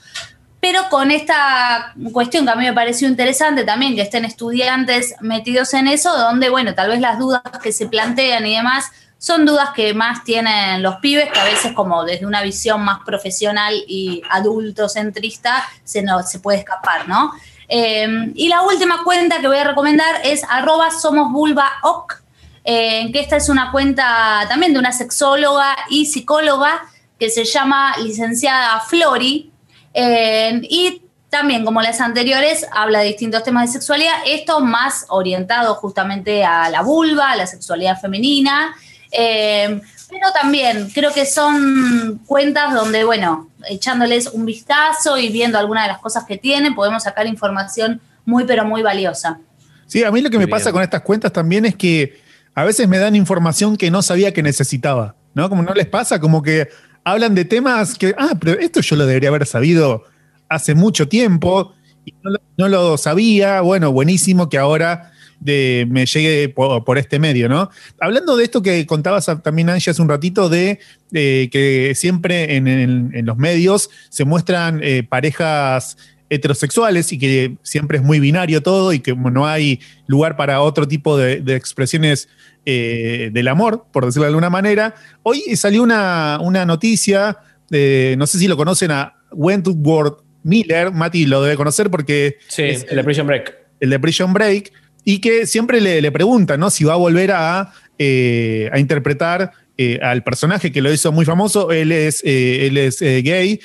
pero 0.60 0.88
con 0.90 1.10
esta 1.10 1.94
cuestión 2.12 2.44
que 2.44 2.52
a 2.52 2.54
mí 2.54 2.64
me 2.64 2.72
pareció 2.74 3.08
interesante 3.08 3.64
también, 3.64 3.94
que 3.94 4.02
estén 4.02 4.26
estudiantes 4.26 5.14
metidos 5.20 5.72
en 5.74 5.88
eso, 5.88 6.16
donde, 6.16 6.50
bueno, 6.50 6.74
tal 6.74 6.90
vez 6.90 7.00
las 7.00 7.18
dudas 7.18 7.42
que 7.62 7.72
se 7.72 7.86
plantean 7.86 8.46
y 8.46 8.56
demás 8.56 8.90
son 9.16 9.44
dudas 9.44 9.70
que 9.74 9.92
más 9.92 10.24
tienen 10.24 10.82
los 10.82 10.96
pibes, 10.96 11.30
que 11.30 11.38
a 11.38 11.44
veces 11.44 11.72
como 11.72 12.04
desde 12.04 12.24
una 12.24 12.42
visión 12.42 12.82
más 12.82 13.00
profesional 13.04 13.74
y 13.86 14.22
adultocentrista 14.30 15.62
se, 15.84 16.02
no, 16.02 16.22
se 16.22 16.40
puede 16.40 16.58
escapar, 16.58 17.06
¿no? 17.06 17.32
Em, 17.68 18.32
y 18.34 18.48
la 18.48 18.62
última 18.62 19.04
cuenta 19.04 19.40
que 19.40 19.46
voy 19.46 19.58
a 19.58 19.64
recomendar 19.64 20.22
es 20.24 20.42
arroba 20.48 20.90
somosvulvaoc, 20.90 22.22
eh, 22.64 23.10
que 23.12 23.20
esta 23.20 23.36
es 23.36 23.48
una 23.48 23.70
cuenta 23.70 24.46
también 24.48 24.72
de 24.72 24.78
una 24.78 24.92
sexóloga 24.92 25.76
y 25.88 26.06
psicóloga 26.06 26.82
que 27.18 27.30
se 27.30 27.44
llama 27.44 27.94
licenciada 27.98 28.80
Flori, 28.80 29.52
y 29.94 31.02
también, 31.30 31.64
como 31.64 31.80
las 31.80 32.00
anteriores, 32.00 32.66
habla 32.72 33.00
de 33.00 33.06
distintos 33.06 33.44
temas 33.44 33.68
de 33.68 33.78
sexualidad, 33.78 34.14
esto 34.26 34.60
más 34.60 35.06
orientado 35.08 35.74
justamente 35.76 36.44
a 36.44 36.68
la 36.70 36.82
vulva, 36.82 37.30
a 37.30 37.36
la 37.36 37.46
sexualidad 37.46 38.00
femenina. 38.00 38.74
Eh, 39.12 39.80
pero 40.10 40.32
también 40.32 40.90
creo 40.92 41.12
que 41.12 41.24
son 41.24 42.20
cuentas 42.26 42.74
donde, 42.74 43.04
bueno, 43.04 43.48
echándoles 43.68 44.26
un 44.26 44.44
vistazo 44.44 45.16
y 45.18 45.28
viendo 45.28 45.58
algunas 45.58 45.84
de 45.84 45.92
las 45.92 46.00
cosas 46.00 46.24
que 46.24 46.36
tienen, 46.36 46.74
podemos 46.74 47.04
sacar 47.04 47.26
información 47.28 48.00
muy, 48.24 48.44
pero 48.44 48.64
muy 48.64 48.82
valiosa. 48.82 49.38
Sí, 49.86 50.02
a 50.02 50.10
mí 50.10 50.20
lo 50.20 50.30
que 50.30 50.38
me 50.38 50.48
pasa 50.48 50.72
con 50.72 50.82
estas 50.82 51.02
cuentas 51.02 51.32
también 51.32 51.64
es 51.64 51.76
que 51.76 52.20
a 52.54 52.64
veces 52.64 52.88
me 52.88 52.98
dan 52.98 53.14
información 53.14 53.76
que 53.76 53.90
no 53.90 54.02
sabía 54.02 54.32
que 54.32 54.42
necesitaba, 54.42 55.14
¿no? 55.34 55.48
Como 55.48 55.62
no 55.62 55.74
les 55.74 55.86
pasa, 55.86 56.18
como 56.20 56.42
que 56.42 56.68
hablan 57.04 57.34
de 57.34 57.44
temas 57.44 57.96
que, 57.96 58.14
ah, 58.18 58.34
pero 58.40 58.58
esto 58.60 58.80
yo 58.80 58.96
lo 58.96 59.06
debería 59.06 59.28
haber 59.28 59.46
sabido 59.46 60.04
hace 60.48 60.74
mucho 60.74 61.08
tiempo 61.08 61.74
y 62.04 62.14
no 62.56 62.68
lo, 62.68 62.96
sabía. 62.96 63.60
Bueno, 63.60 63.92
buenísimo 63.92 64.48
que 64.48 64.58
ahora 64.58 65.12
me 65.40 66.06
llegue 66.06 66.48
por, 66.50 66.98
este 66.98 67.18
medio, 67.18 67.48
¿no? 67.48 67.70
Hablando 67.98 68.36
de 68.36 68.44
esto 68.44 68.62
que 68.62 68.84
contabas 68.86 69.30
también, 69.42 69.70
Angie, 69.70 69.90
hace 69.90 70.02
un 70.02 70.08
ratito, 70.08 70.48
de 70.48 70.78
que 71.10 71.92
siempre 71.94 72.56
en, 72.56 73.24
los 73.24 73.36
medios 73.36 73.90
se 74.08 74.24
muestran 74.24 74.80
eh, 74.82 75.02
parejas 75.02 75.96
heterosexuales 76.30 77.12
y 77.12 77.18
que 77.18 77.56
siempre 77.62 77.98
es 77.98 78.04
muy 78.04 78.20
binario 78.20 78.62
todo 78.62 78.92
y 78.92 79.00
que 79.00 79.14
no 79.14 79.46
hay 79.46 79.80
lugar 80.06 80.36
para 80.36 80.62
otro 80.62 80.86
tipo 80.86 81.18
de, 81.18 81.42
expresiones 81.54 82.28
eh, 82.66 83.30
del 83.32 83.48
amor, 83.48 83.86
por 83.92 84.06
decirlo 84.06 84.24
de 84.24 84.28
alguna 84.28 84.50
manera. 84.50 84.94
Hoy 85.22 85.40
salió 85.56 85.82
una, 85.82 86.38
noticia, 86.66 87.38
no 87.70 88.26
sé 88.26 88.38
si 88.38 88.48
lo 88.48 88.56
conocen 88.56 88.90
a 88.90 89.14
Wentworth 89.32 90.22
Miller, 90.42 90.92
Mati 90.92 91.26
lo 91.26 91.42
debe 91.42 91.56
conocer 91.56 91.90
porque... 91.90 92.38
Sí, 92.48 92.62
el 92.62 92.96
de 92.96 93.04
Prison 93.04 93.26
Break. 93.26 93.54
El 93.80 93.90
de 93.90 94.00
Prison 94.00 94.32
Break, 94.32 94.72
y 95.04 95.20
que 95.20 95.46
siempre 95.46 95.80
le, 95.80 96.00
le 96.00 96.12
preguntan 96.12 96.60
¿no? 96.60 96.70
si 96.70 96.84
va 96.84 96.94
a 96.94 96.96
volver 96.96 97.32
a, 97.32 97.72
eh, 97.98 98.70
interpretar 98.76 99.52
eh, 99.76 99.98
al 100.02 100.22
personaje 100.22 100.72
que 100.72 100.82
lo 100.82 100.92
hizo 100.92 101.12
muy 101.12 101.24
famoso. 101.24 101.70
Él 101.70 101.92
es, 101.92 102.22
eh, 102.24 102.66
él 102.66 102.76
es 102.76 103.00
gay. 103.00 103.60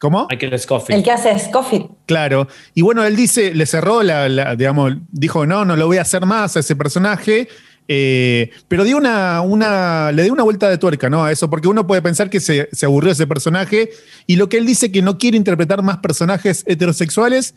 ¿Cómo? 0.00 0.26
Michael 0.30 0.58
Scofield. 0.58 0.98
El 0.98 1.04
que 1.04 1.10
hace 1.10 1.38
Scofield. 1.38 1.90
Claro. 2.06 2.48
Y 2.72 2.80
bueno, 2.80 3.04
él 3.04 3.14
dice, 3.16 3.54
le 3.54 3.66
cerró 3.66 4.02
la, 4.02 4.56
digamos, 4.56 4.94
dijo, 5.12 5.44
no, 5.44 5.66
no 5.66 5.76
lo 5.76 5.86
voy 5.86 5.98
a 5.98 6.02
hacer 6.02 6.24
más 6.24 6.56
a 6.56 6.60
ese 6.60 6.74
personaje. 6.74 7.48
Eh, 7.86 8.50
pero 8.66 8.84
dio 8.84 8.96
una, 8.96 9.42
una, 9.42 10.10
le 10.12 10.22
dio 10.22 10.32
una 10.32 10.44
vuelta 10.44 10.70
de 10.70 10.78
tuerca 10.78 11.10
¿no? 11.10 11.24
a 11.24 11.32
eso, 11.32 11.50
porque 11.50 11.68
uno 11.68 11.86
puede 11.86 12.00
pensar 12.00 12.30
que 12.30 12.40
se, 12.40 12.70
se 12.72 12.86
aburrió 12.86 13.12
ese 13.12 13.26
personaje 13.26 13.90
y 14.26 14.36
lo 14.36 14.48
que 14.48 14.56
él 14.56 14.64
dice 14.64 14.90
que 14.90 15.02
no 15.02 15.18
quiere 15.18 15.36
interpretar 15.36 15.82
más 15.82 15.98
personajes 15.98 16.62
heterosexuales 16.66 17.54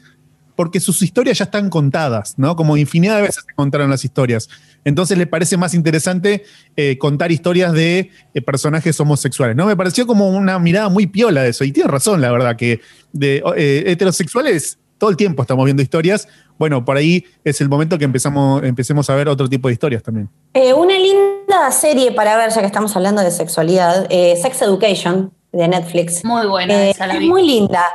porque 0.55 0.79
sus 0.79 1.01
historias 1.01 1.37
ya 1.37 1.45
están 1.45 1.69
contadas, 1.69 2.35
¿no? 2.37 2.55
Como 2.55 2.77
infinidad 2.77 3.17
de 3.17 3.23
veces 3.23 3.43
se 3.47 3.53
contaron 3.53 3.89
las 3.89 4.05
historias. 4.05 4.49
Entonces 4.85 5.17
le 5.17 5.27
parece 5.27 5.57
más 5.57 5.73
interesante 5.73 6.43
eh, 6.75 6.97
contar 6.97 7.31
historias 7.31 7.73
de 7.73 8.11
eh, 8.33 8.41
personajes 8.41 8.99
homosexuales, 8.99 9.55
¿no? 9.55 9.65
Me 9.65 9.75
pareció 9.75 10.05
como 10.05 10.29
una 10.29 10.59
mirada 10.59 10.89
muy 10.89 11.07
piola 11.07 11.43
de 11.43 11.49
eso. 11.49 11.63
Y 11.63 11.71
tiene 11.71 11.89
razón, 11.89 12.21
la 12.21 12.31
verdad, 12.31 12.55
que 12.55 12.81
de 13.11 13.43
heterosexuales 13.85 14.77
todo 15.03 15.09
el 15.09 15.17
tiempo 15.17 15.41
estamos 15.41 15.65
viendo 15.65 15.83
historias, 15.83 16.29
bueno, 16.57 16.85
por 16.85 16.95
ahí 16.95 17.25
es 17.43 17.59
el 17.59 17.67
momento 17.67 17.97
que 17.97 18.05
empezamos, 18.05 18.63
empecemos 18.63 19.09
a 19.09 19.15
ver 19.15 19.27
otro 19.27 19.49
tipo 19.49 19.67
de 19.67 19.73
historias 19.73 20.01
también. 20.01 20.29
Eh, 20.53 20.73
una 20.73 20.97
linda 20.97 21.69
serie 21.71 22.13
para 22.13 22.37
ver, 22.37 22.51
ya 22.51 22.61
que 22.61 22.67
estamos 22.67 22.95
hablando 22.95 23.21
de 23.21 23.29
sexualidad, 23.29 24.07
eh, 24.09 24.37
Sex 24.41 24.61
Education 24.61 25.33
de 25.53 25.67
Netflix. 25.67 26.25
Muy 26.25 26.47
buena, 26.47 26.89
eh, 26.89 26.95
Es 26.97 27.21
muy 27.21 27.45
linda. 27.45 27.85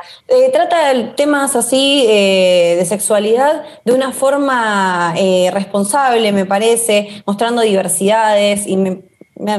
trata 0.51 1.13
temas 1.15 1.55
así 1.55 2.05
de 2.07 2.83
sexualidad 2.87 3.63
de 3.85 3.93
una 3.93 4.11
forma 4.11 5.13
responsable, 5.51 6.31
me 6.31 6.45
parece, 6.45 7.23
mostrando 7.25 7.61
diversidades 7.61 8.65
y 8.65 8.77
me, 8.77 9.01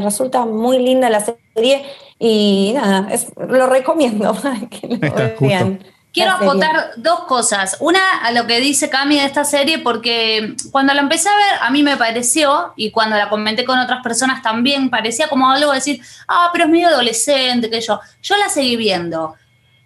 resulta 0.01 0.45
muy 0.45 0.79
linda 0.79 1.09
la 1.09 1.21
serie 1.21 1.85
y 2.19 2.73
nada, 2.75 3.09
lo 3.49 3.67
recomiendo 3.67 4.35
para 4.43 4.61
que 4.69 4.89
lo 4.89 5.47
vean. 5.47 5.81
Quiero 6.13 6.33
acotar 6.33 6.93
dos 6.97 7.21
cosas. 7.21 7.77
Una, 7.79 8.01
a 8.23 8.33
lo 8.33 8.47
que 8.47 8.61
dice 8.61 8.91
Cami 8.91 9.17
de 9.19 9.27
esta 9.27 9.45
serie, 9.45 9.79
porque 9.79 10.57
cuando 10.73 10.93
la 10.93 11.03
empecé 11.03 11.29
a 11.29 11.37
ver, 11.37 11.63
a 11.63 11.71
mí 11.71 11.85
me 11.85 11.97
pareció, 11.97 12.73
y 12.77 12.91
cuando 12.91 13.17
la 13.17 13.29
comenté 13.29 13.65
con 13.65 13.79
otras 13.79 14.03
personas 14.03 14.43
también, 14.43 14.91
parecía 14.91 15.29
como 15.29 15.49
algo 15.49 15.71
de 15.71 15.77
decir, 15.77 16.03
ah, 16.27 16.51
pero 16.53 16.65
es 16.65 16.71
medio 16.71 16.89
adolescente, 16.89 17.71
que 17.71 17.81
yo. 17.81 18.01
Yo 18.23 18.37
la 18.37 18.49
seguí 18.49 18.77
viendo. 18.77 19.37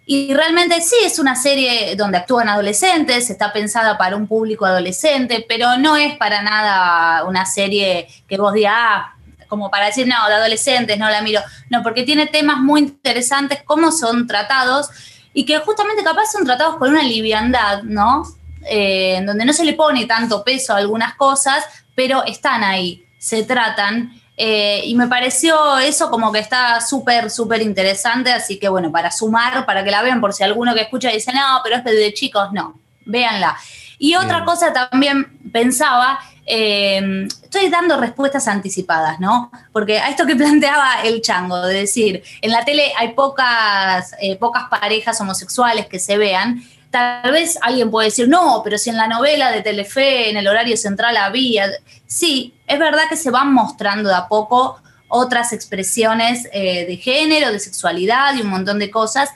Y 0.07 0.33
realmente 0.33 0.81
sí, 0.81 0.95
es 1.03 1.19
una 1.19 1.35
serie 1.35 1.95
donde 1.95 2.17
actúan 2.17 2.49
adolescentes, 2.49 3.29
está 3.29 3.53
pensada 3.53 3.97
para 3.97 4.15
un 4.15 4.27
público 4.27 4.65
adolescente, 4.65 5.45
pero 5.47 5.77
no 5.77 5.95
es 5.95 6.17
para 6.17 6.41
nada 6.41 7.23
una 7.25 7.45
serie 7.45 8.07
que 8.27 8.37
vos 8.37 8.53
digas, 8.53 8.73
ah, 8.75 9.15
como 9.47 9.69
para 9.69 9.87
decir, 9.87 10.07
no, 10.07 10.27
de 10.27 10.33
adolescentes, 10.33 10.97
no 10.97 11.09
la 11.09 11.21
miro. 11.21 11.41
No, 11.69 11.83
porque 11.83 12.03
tiene 12.03 12.25
temas 12.25 12.57
muy 12.57 12.81
interesantes, 12.81 13.61
cómo 13.63 13.91
son 13.91 14.25
tratados 14.25 14.89
y 15.35 15.45
que 15.45 15.59
justamente 15.59 16.01
capaz 16.01 16.31
son 16.31 16.45
tratados 16.45 16.77
con 16.77 16.89
una 16.89 17.03
liviandad, 17.03 17.83
¿no? 17.83 18.23
Eh, 18.67 19.21
donde 19.25 19.43
no 19.43 19.51
se 19.51 19.65
le 19.65 19.73
pone 19.73 20.05
tanto 20.05 20.45
peso 20.45 20.73
a 20.73 20.77
algunas 20.77 21.15
cosas, 21.15 21.65
pero 21.93 22.23
están 22.23 22.63
ahí, 22.63 23.05
se 23.19 23.43
tratan. 23.43 24.13
Eh, 24.37 24.81
y 24.85 24.95
me 24.95 25.07
pareció 25.07 25.77
eso 25.77 26.09
como 26.09 26.31
que 26.31 26.39
está 26.39 26.79
súper, 26.79 27.29
súper 27.29 27.61
interesante, 27.61 28.31
así 28.31 28.57
que 28.57 28.69
bueno, 28.69 28.93
para 28.93 29.11
sumar, 29.11 29.65
para 29.65 29.83
que 29.83 29.91
la 29.91 30.01
vean, 30.01 30.21
por 30.21 30.33
si 30.33 30.43
alguno 30.43 30.73
que 30.73 30.83
escucha 30.83 31.09
dice, 31.09 31.33
no, 31.33 31.59
pero 31.65 31.75
es 31.75 31.83
de 31.83 32.13
chicos, 32.13 32.53
no, 32.53 32.79
véanla. 33.05 33.57
Y 34.05 34.15
otra 34.15 34.45
cosa 34.45 34.71
también 34.71 35.39
pensaba 35.51 36.19
eh, 36.45 37.27
estoy 37.41 37.69
dando 37.69 37.99
respuestas 37.99 38.47
anticipadas, 38.47 39.19
¿no? 39.19 39.49
Porque 39.73 39.97
a 39.97 40.09
esto 40.09 40.27
que 40.27 40.35
planteaba 40.43 41.01
el 41.03 41.23
chango, 41.23 41.59
de 41.65 41.73
decir, 41.73 42.21
en 42.39 42.51
la 42.51 42.63
tele 42.63 42.91
hay 42.99 43.13
pocas, 43.13 44.13
eh, 44.21 44.35
pocas 44.35 44.65
parejas 44.69 45.19
homosexuales 45.21 45.87
que 45.87 45.97
se 45.97 46.19
vean, 46.19 46.61
tal 46.91 47.31
vez 47.31 47.57
alguien 47.63 47.89
puede 47.89 48.09
decir, 48.09 48.29
no, 48.29 48.61
pero 48.63 48.77
si 48.77 48.91
en 48.91 48.97
la 48.97 49.07
novela 49.07 49.49
de 49.51 49.63
Telefe, 49.63 50.29
en 50.29 50.37
el 50.37 50.47
horario 50.47 50.77
central 50.77 51.17
había, 51.17 51.71
sí, 52.05 52.53
es 52.67 52.77
verdad 52.77 53.05
que 53.09 53.17
se 53.17 53.31
van 53.31 53.51
mostrando 53.55 54.09
de 54.09 54.15
a 54.15 54.27
poco 54.27 54.79
otras 55.07 55.51
expresiones 55.51 56.47
eh, 56.53 56.85
de 56.85 56.97
género, 56.97 57.51
de 57.51 57.59
sexualidad 57.59 58.35
y 58.35 58.41
un 58.41 58.49
montón 58.49 58.77
de 58.77 58.91
cosas, 58.91 59.31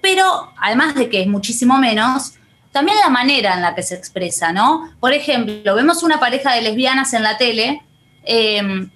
pero 0.00 0.52
además 0.58 0.94
de 0.94 1.08
que 1.08 1.22
es 1.22 1.26
muchísimo 1.26 1.76
menos, 1.78 2.34
también 2.76 2.98
la 2.98 3.08
manera 3.08 3.54
en 3.54 3.62
la 3.62 3.74
que 3.74 3.82
se 3.82 3.94
expresa, 3.94 4.52
¿no? 4.52 4.92
Por 5.00 5.14
ejemplo, 5.14 5.74
vemos 5.74 6.02
una 6.02 6.20
pareja 6.20 6.52
de 6.52 6.60
lesbianas 6.60 7.14
en 7.14 7.22
la 7.22 7.38
tele. 7.38 7.80
Em, 8.22 8.90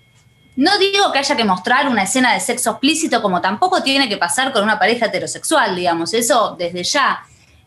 no 0.54 0.78
digo 0.78 1.10
que 1.10 1.18
haya 1.18 1.34
que 1.34 1.44
mostrar 1.44 1.88
una 1.88 2.02
escena 2.02 2.34
de 2.34 2.40
sexo 2.40 2.72
explícito, 2.72 3.22
como 3.22 3.40
tampoco 3.40 3.82
tiene 3.82 4.06
que 4.06 4.18
pasar 4.18 4.52
con 4.52 4.64
una 4.64 4.78
pareja 4.78 5.06
heterosexual, 5.06 5.74
digamos, 5.74 6.12
eso 6.12 6.56
desde 6.58 6.84
ya, 6.84 7.20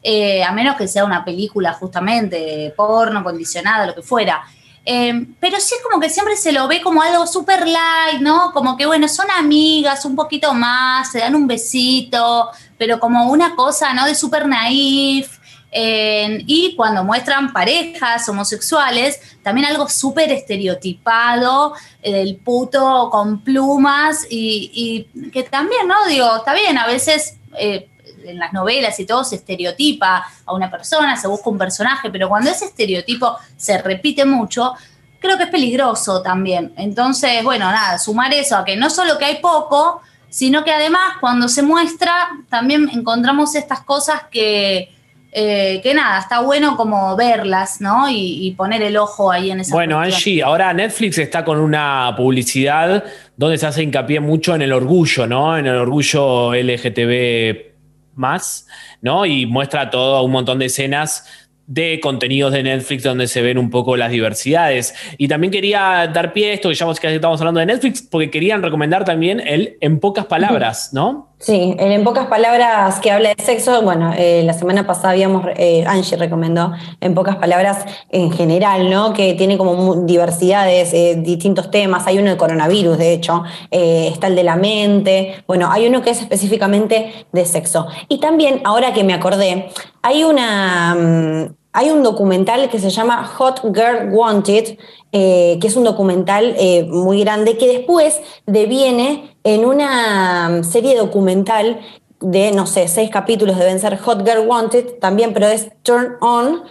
eh, 0.03 0.43
a 0.43 0.51
menos 0.51 0.75
que 0.75 0.87
sea 0.87 1.03
una 1.03 1.25
película 1.25 1.73
justamente 1.73 2.71
porno, 2.77 3.23
condicionada, 3.23 3.87
lo 3.87 3.95
que 3.95 4.03
fuera. 4.03 4.43
Em, 4.85 5.33
pero 5.39 5.59
sí 5.59 5.73
es 5.73 5.81
como 5.81 5.99
que 5.99 6.11
siempre 6.11 6.35
se 6.35 6.51
lo 6.51 6.67
ve 6.67 6.79
como 6.79 7.01
algo 7.01 7.25
súper 7.25 7.67
light, 7.67 8.21
¿no? 8.21 8.51
Como 8.51 8.77
que, 8.77 8.85
bueno, 8.85 9.07
son 9.07 9.31
amigas 9.31 10.05
un 10.05 10.15
poquito 10.15 10.53
más, 10.53 11.11
se 11.11 11.17
dan 11.17 11.33
un 11.33 11.47
besito, 11.47 12.51
pero 12.77 12.99
como 12.99 13.31
una 13.31 13.55
cosa, 13.55 13.95
¿no? 13.95 14.05
De 14.05 14.13
súper 14.13 14.47
naif 14.47 15.39
y 15.75 16.75
cuando 16.75 17.03
muestran 17.03 17.51
parejas 17.51 18.27
homosexuales, 18.29 19.19
también 19.41 19.65
algo 19.65 19.89
súper 19.89 20.31
estereotipado 20.31 21.73
eh, 22.01 22.37
puto 22.43 23.09
con 23.11 23.43
plumas 23.43 24.27
y, 24.29 25.07
que 25.31 25.43
también, 25.43 25.87
¿no? 25.87 25.95
Digo, 26.07 26.37
está 26.37 26.53
bien, 26.53 26.77
a 26.77 26.85
veces 26.85 27.37
eh, 27.57 27.89
en 28.25 28.39
las 28.39 28.53
novelas 28.53 28.99
y 28.99 29.05
todo 29.05 29.23
se 29.23 29.37
estereotipa 29.37 30.25
a 30.45 30.53
una 30.53 30.69
persona, 30.69 31.17
se 31.17 31.27
busca 31.27 31.49
un 31.49 31.57
personaje, 31.57 32.09
pero 32.09 32.29
cuando 32.29 32.51
ese 32.51 32.65
estereotipo 32.65 33.35
se 33.57 33.81
repite 33.81 34.25
mucho, 34.25 34.73
creo 35.19 35.37
que 35.37 35.43
es 35.43 35.49
peligroso 35.49 36.21
también. 36.21 36.73
Entonces, 36.77 37.43
bueno, 37.43 37.71
nada, 37.71 37.97
sumar 37.97 38.33
eso 38.33 38.57
a 38.57 38.65
que 38.65 38.75
no 38.75 38.89
solo 38.89 39.17
que 39.17 39.25
hay 39.25 39.35
poco, 39.41 40.01
sino 40.29 40.63
que 40.63 40.71
además 40.71 41.17
cuando 41.19 41.47
se 41.47 41.61
muestra 41.61 42.11
también 42.49 42.89
encontramos 42.91 43.55
estas 43.55 43.81
cosas 43.81 44.23
que 44.31 44.93
eh, 45.35 45.81
que 45.81 45.93
nada, 45.95 46.19
está 46.19 46.41
bueno 46.41 46.77
como 46.77 47.15
verlas, 47.15 47.81
¿no? 47.81 48.07
Y, 48.09 48.51
poner 48.55 48.83
el 48.83 48.97
ojo 48.97 49.31
ahí 49.31 49.49
en 49.49 49.61
esa. 49.61 49.73
Bueno, 49.73 49.99
Angie, 49.99 50.43
ahora 50.43 50.71
Netflix 50.73 51.17
está 51.17 51.43
con 51.43 51.59
una 51.59 52.13
publicidad 52.15 53.03
donde 53.35 53.57
se 53.57 53.65
hace 53.65 53.81
hincapié 53.81 54.19
mucho 54.19 54.53
en 54.53 54.61
el 54.61 54.71
orgullo, 54.71 55.25
¿no? 55.25 55.57
En 55.57 55.65
el 55.65 55.75
orgullo 55.75 56.53
LGTB 56.53 57.73
más, 58.15 58.67
¿no? 59.01 59.25
Y 59.25 59.47
muestra 59.47 59.89
todo 59.89 60.21
un 60.21 60.31
montón 60.31 60.59
de 60.59 60.65
escenas 60.65 61.25
de 61.65 61.99
contenidos 62.01 62.51
de 62.51 62.61
Netflix 62.61 63.03
donde 63.03 63.27
se 63.27 63.41
ven 63.41 63.57
un 63.57 63.69
poco 63.69 63.95
las 63.97 64.11
diversidades. 64.11 64.93
Y 65.17 65.27
también 65.27 65.49
quería 65.49 66.09
dar 66.13 66.33
pie 66.33 66.51
a 66.51 66.53
esto, 66.53 66.69
que 66.69 66.75
ya 66.75 66.91
estamos 66.91 67.39
hablando 67.39 67.59
de 67.59 67.65
Netflix, 67.65 68.01
porque 68.01 68.29
querían 68.29 68.61
recomendar 68.61 69.05
también 69.05 69.39
el 69.39 69.77
En 69.79 69.99
pocas 69.99 70.25
palabras, 70.25 70.91
¿no? 70.93 71.32
Sí, 71.43 71.75
en 71.77 72.05
pocas 72.05 72.27
palabras 72.27 73.01
que 73.01 73.11
habla 73.11 73.35
de 73.35 73.43
sexo, 73.43 73.81
bueno, 73.81 74.13
eh, 74.17 74.43
la 74.45 74.53
semana 74.53 74.87
pasada 74.87 75.09
habíamos, 75.09 75.45
eh, 75.57 75.83
Angie 75.85 76.15
recomendó, 76.15 76.71
en 77.01 77.13
pocas 77.13 77.35
palabras 77.35 77.85
en 78.11 78.31
general, 78.31 78.89
¿no? 78.89 79.11
Que 79.11 79.33
tiene 79.33 79.57
como 79.57 80.05
diversidades, 80.05 80.93
eh, 80.93 81.15
distintos 81.17 81.69
temas, 81.69 82.07
hay 82.07 82.17
uno 82.17 82.29
del 82.29 82.37
coronavirus, 82.37 82.97
de 82.97 83.11
hecho, 83.11 83.43
está 83.69 84.27
el 84.27 84.37
de 84.37 84.43
la 84.43 84.55
mente, 84.55 85.43
bueno, 85.45 85.69
hay 85.69 85.85
uno 85.85 86.01
que 86.01 86.11
es 86.11 86.21
específicamente 86.21 87.11
de 87.33 87.45
sexo. 87.45 87.87
Y 88.07 88.21
también, 88.21 88.61
ahora 88.63 88.93
que 88.93 89.03
me 89.03 89.13
acordé, 89.13 89.67
hay 90.01 90.23
una... 90.23 90.95
Mm, 90.95 91.62
hay 91.73 91.89
un 91.89 92.03
documental 92.03 92.69
que 92.69 92.79
se 92.79 92.89
llama 92.89 93.25
Hot 93.25 93.61
Girl 93.73 94.13
Wanted, 94.13 94.77
que 95.11 95.59
es 95.61 95.75
un 95.75 95.83
documental 95.83 96.55
muy 96.87 97.23
grande 97.23 97.57
que 97.57 97.67
después 97.67 98.21
deviene 98.45 99.35
en 99.43 99.65
una 99.65 100.49
mm, 100.49 100.63
serie 100.63 100.97
documental 100.97 101.79
de, 102.23 102.51
no 102.51 102.65
sé, 102.65 102.87
seis 102.87 103.09
capítulos, 103.09 103.57
deben 103.57 103.79
ser 103.79 103.97
Hot 103.99 104.25
Girl 104.25 104.47
Wanted 104.47 104.99
también, 104.99 105.33
pero 105.33 105.47
es 105.47 105.69
Turn 105.83 106.15
On, 106.21 106.63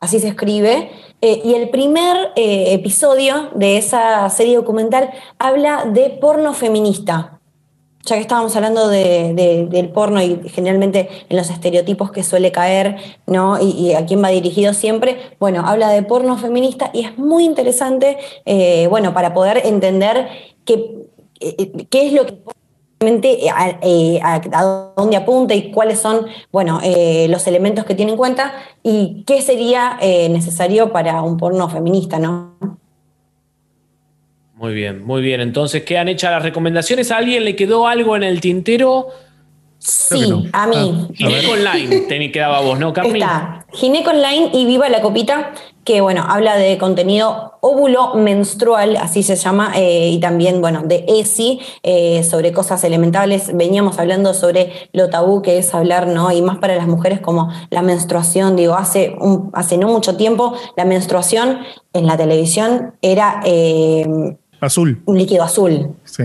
así 0.00 0.18
se 0.18 0.28
escribe. 0.28 0.90
Eh, 1.20 1.42
y 1.44 1.54
el 1.54 1.70
primer 1.70 2.32
eh, 2.36 2.74
episodio 2.74 3.50
de 3.54 3.76
esa 3.76 4.28
serie 4.30 4.56
documental 4.56 5.10
habla 5.38 5.84
de 5.84 6.10
porno 6.20 6.54
feminista. 6.54 7.33
Ya 8.04 8.16
que 8.16 8.20
estábamos 8.20 8.54
hablando 8.54 8.88
de, 8.88 9.66
del 9.70 9.88
porno 9.88 10.22
y 10.22 10.48
generalmente 10.50 11.08
en 11.30 11.36
los 11.38 11.48
estereotipos 11.48 12.12
que 12.12 12.22
suele 12.22 12.52
caer, 12.52 12.96
¿no? 13.26 13.58
Y, 13.58 13.94
a 13.94 14.04
quién 14.04 14.22
va 14.22 14.28
dirigido 14.28 14.74
siempre, 14.74 15.16
bueno, 15.40 15.62
habla 15.66 15.88
de 15.88 16.02
porno 16.02 16.36
feminista 16.36 16.90
y 16.92 17.06
es 17.06 17.16
muy 17.16 17.44
interesante, 17.44 18.18
eh, 18.44 18.88
bueno, 18.88 19.14
para 19.14 19.32
poder 19.32 19.62
entender 19.64 20.28
eh, 20.66 20.96
eh, 21.40 21.86
qué 21.88 22.06
es 22.06 22.12
lo 22.12 22.26
que 22.26 22.34
a, 23.50 23.78
a, 24.22 24.92
dónde 24.96 25.16
apunta 25.16 25.54
y 25.54 25.70
cuáles 25.70 25.98
son 25.98 26.26
bueno, 26.52 26.80
los 27.28 27.46
elementos 27.46 27.86
que 27.86 27.94
tiene 27.94 28.12
en 28.12 28.18
cuenta 28.18 28.52
y 28.82 29.24
qué 29.26 29.40
sería 29.40 29.98
necesario 30.28 30.92
para 30.92 31.22
un 31.22 31.38
porno 31.38 31.70
feminista, 31.70 32.18
¿no? 32.18 32.83
Muy 34.56 34.72
bien, 34.72 35.04
muy 35.04 35.20
bien. 35.20 35.40
Entonces 35.40 35.82
quedan 35.82 36.08
hechas 36.08 36.30
las 36.30 36.42
recomendaciones. 36.42 37.10
¿A 37.10 37.16
alguien 37.16 37.44
le 37.44 37.56
quedó 37.56 37.88
algo 37.88 38.16
en 38.16 38.22
el 38.22 38.40
tintero? 38.40 39.08
Sí, 39.78 40.48
a 40.52 40.66
mí. 40.66 40.76
Ah, 40.94 41.12
Gineco 41.12 41.52
Online, 41.52 42.00
te 42.08 42.32
quedaba 42.32 42.60
vos, 42.60 42.78
¿no, 42.78 42.94
Carmen? 42.94 43.16
Está 43.16 43.66
Gineco 43.70 44.10
Online 44.10 44.48
y 44.54 44.64
Viva 44.64 44.88
la 44.88 45.02
Copita, 45.02 45.52
que 45.84 46.00
bueno, 46.00 46.24
habla 46.26 46.56
de 46.56 46.78
contenido 46.78 47.58
óvulo 47.60 48.14
menstrual, 48.14 48.96
así 48.96 49.22
se 49.22 49.36
llama, 49.36 49.72
eh, 49.76 50.08
y 50.08 50.20
también, 50.20 50.62
bueno, 50.62 50.82
de 50.84 51.04
ESI, 51.06 51.60
eh, 51.82 52.22
sobre 52.22 52.52
cosas 52.52 52.82
elementales. 52.84 53.54
Veníamos 53.54 53.98
hablando 53.98 54.32
sobre 54.32 54.72
lo 54.92 55.10
tabú 55.10 55.42
que 55.42 55.58
es 55.58 55.74
hablar, 55.74 56.06
¿no? 56.06 56.32
Y 56.32 56.40
más 56.40 56.56
para 56.58 56.76
las 56.76 56.86
mujeres 56.86 57.20
como 57.20 57.50
la 57.68 57.82
menstruación, 57.82 58.56
digo, 58.56 58.74
hace, 58.74 59.14
un, 59.20 59.50
hace 59.52 59.76
no 59.76 59.88
mucho 59.88 60.16
tiempo 60.16 60.54
la 60.78 60.86
menstruación 60.86 61.58
en 61.92 62.06
la 62.06 62.16
televisión 62.16 62.94
era... 63.02 63.42
Eh, 63.44 64.36
azul. 64.66 65.02
Un 65.04 65.18
líquido 65.18 65.42
azul. 65.42 65.94
Sí. 66.04 66.24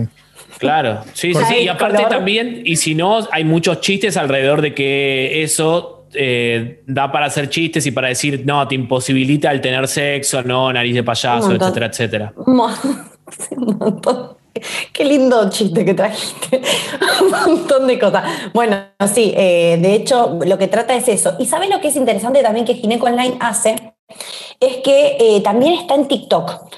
Claro, 0.57 1.01
sí, 1.13 1.33
sí, 1.33 1.39
sí. 1.47 1.55
Y 1.63 1.67
aparte 1.69 2.03
también, 2.09 2.63
y 2.65 2.75
si 2.75 2.93
no, 2.93 3.19
hay 3.31 3.45
muchos 3.45 3.79
chistes 3.79 4.17
alrededor 4.17 4.61
de 4.61 4.73
que 4.73 5.41
eso 5.41 5.99
eh, 6.13 6.83
da 6.85 7.11
para 7.11 7.27
hacer 7.27 7.49
chistes 7.49 7.85
y 7.85 7.91
para 7.91 8.09
decir, 8.09 8.43
no, 8.45 8.67
te 8.67 8.75
imposibilita 8.75 9.51
el 9.51 9.61
tener 9.61 9.87
sexo, 9.87 10.41
no, 10.43 10.71
nariz 10.73 10.95
de 10.95 11.03
payaso, 11.03 11.51
etcétera, 11.53 11.85
etcétera. 11.85 12.33
Un 12.45 13.77
montón. 13.77 14.37
Qué 14.91 15.05
lindo 15.05 15.49
chiste 15.49 15.85
que 15.85 15.93
trajiste. 15.93 16.61
Un 17.21 17.29
montón 17.29 17.87
de 17.87 17.99
cosas. 17.99 18.23
Bueno, 18.53 18.77
sí, 19.13 19.33
eh, 19.37 19.77
de 19.79 19.93
hecho, 19.93 20.39
lo 20.45 20.57
que 20.57 20.67
trata 20.67 20.95
es 20.95 21.07
eso. 21.07 21.35
Y 21.39 21.45
¿sabes 21.45 21.69
lo 21.69 21.79
que 21.79 21.89
es 21.89 21.95
interesante 21.95 22.41
también 22.41 22.65
que 22.65 22.73
Gineco 22.73 23.05
Online 23.05 23.37
hace? 23.39 23.75
Es 24.59 24.77
que 24.77 25.17
eh, 25.19 25.41
también 25.41 25.73
está 25.73 25.95
en 25.95 26.07
TikTok. 26.07 26.69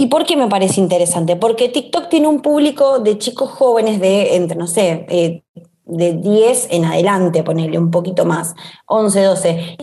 ¿Y 0.00 0.06
por 0.06 0.24
qué 0.24 0.36
me 0.36 0.46
parece 0.46 0.80
interesante? 0.80 1.34
Porque 1.34 1.68
TikTok 1.68 2.08
tiene 2.08 2.28
un 2.28 2.40
público 2.40 3.00
de 3.00 3.18
chicos 3.18 3.50
jóvenes 3.50 3.98
de 3.98 4.36
entre, 4.36 4.56
no 4.56 4.68
sé, 4.68 5.04
eh, 5.08 5.42
de 5.86 6.12
10 6.12 6.68
en 6.70 6.84
adelante, 6.84 7.42
ponerle 7.42 7.78
un 7.78 7.90
poquito 7.90 8.24
más, 8.24 8.54
11, 8.86 9.22
12. 9.24 9.76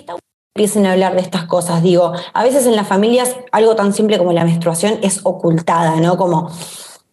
Empiecen 0.56 0.86
a 0.86 0.94
hablar 0.94 1.16
de 1.16 1.22
estas 1.22 1.44
cosas, 1.48 1.84
digo, 1.84 2.14
a 2.34 2.44
veces 2.46 2.66
en 2.66 2.78
las 2.78 2.88
familias 2.88 3.36
algo 3.52 3.76
tan 3.76 3.92
simple 3.92 4.18
como 4.18 4.32
la 4.32 4.46
menstruación 4.46 5.00
es 5.02 5.20
ocultada, 5.26 6.00
¿no? 6.00 6.16
Como 6.16 6.50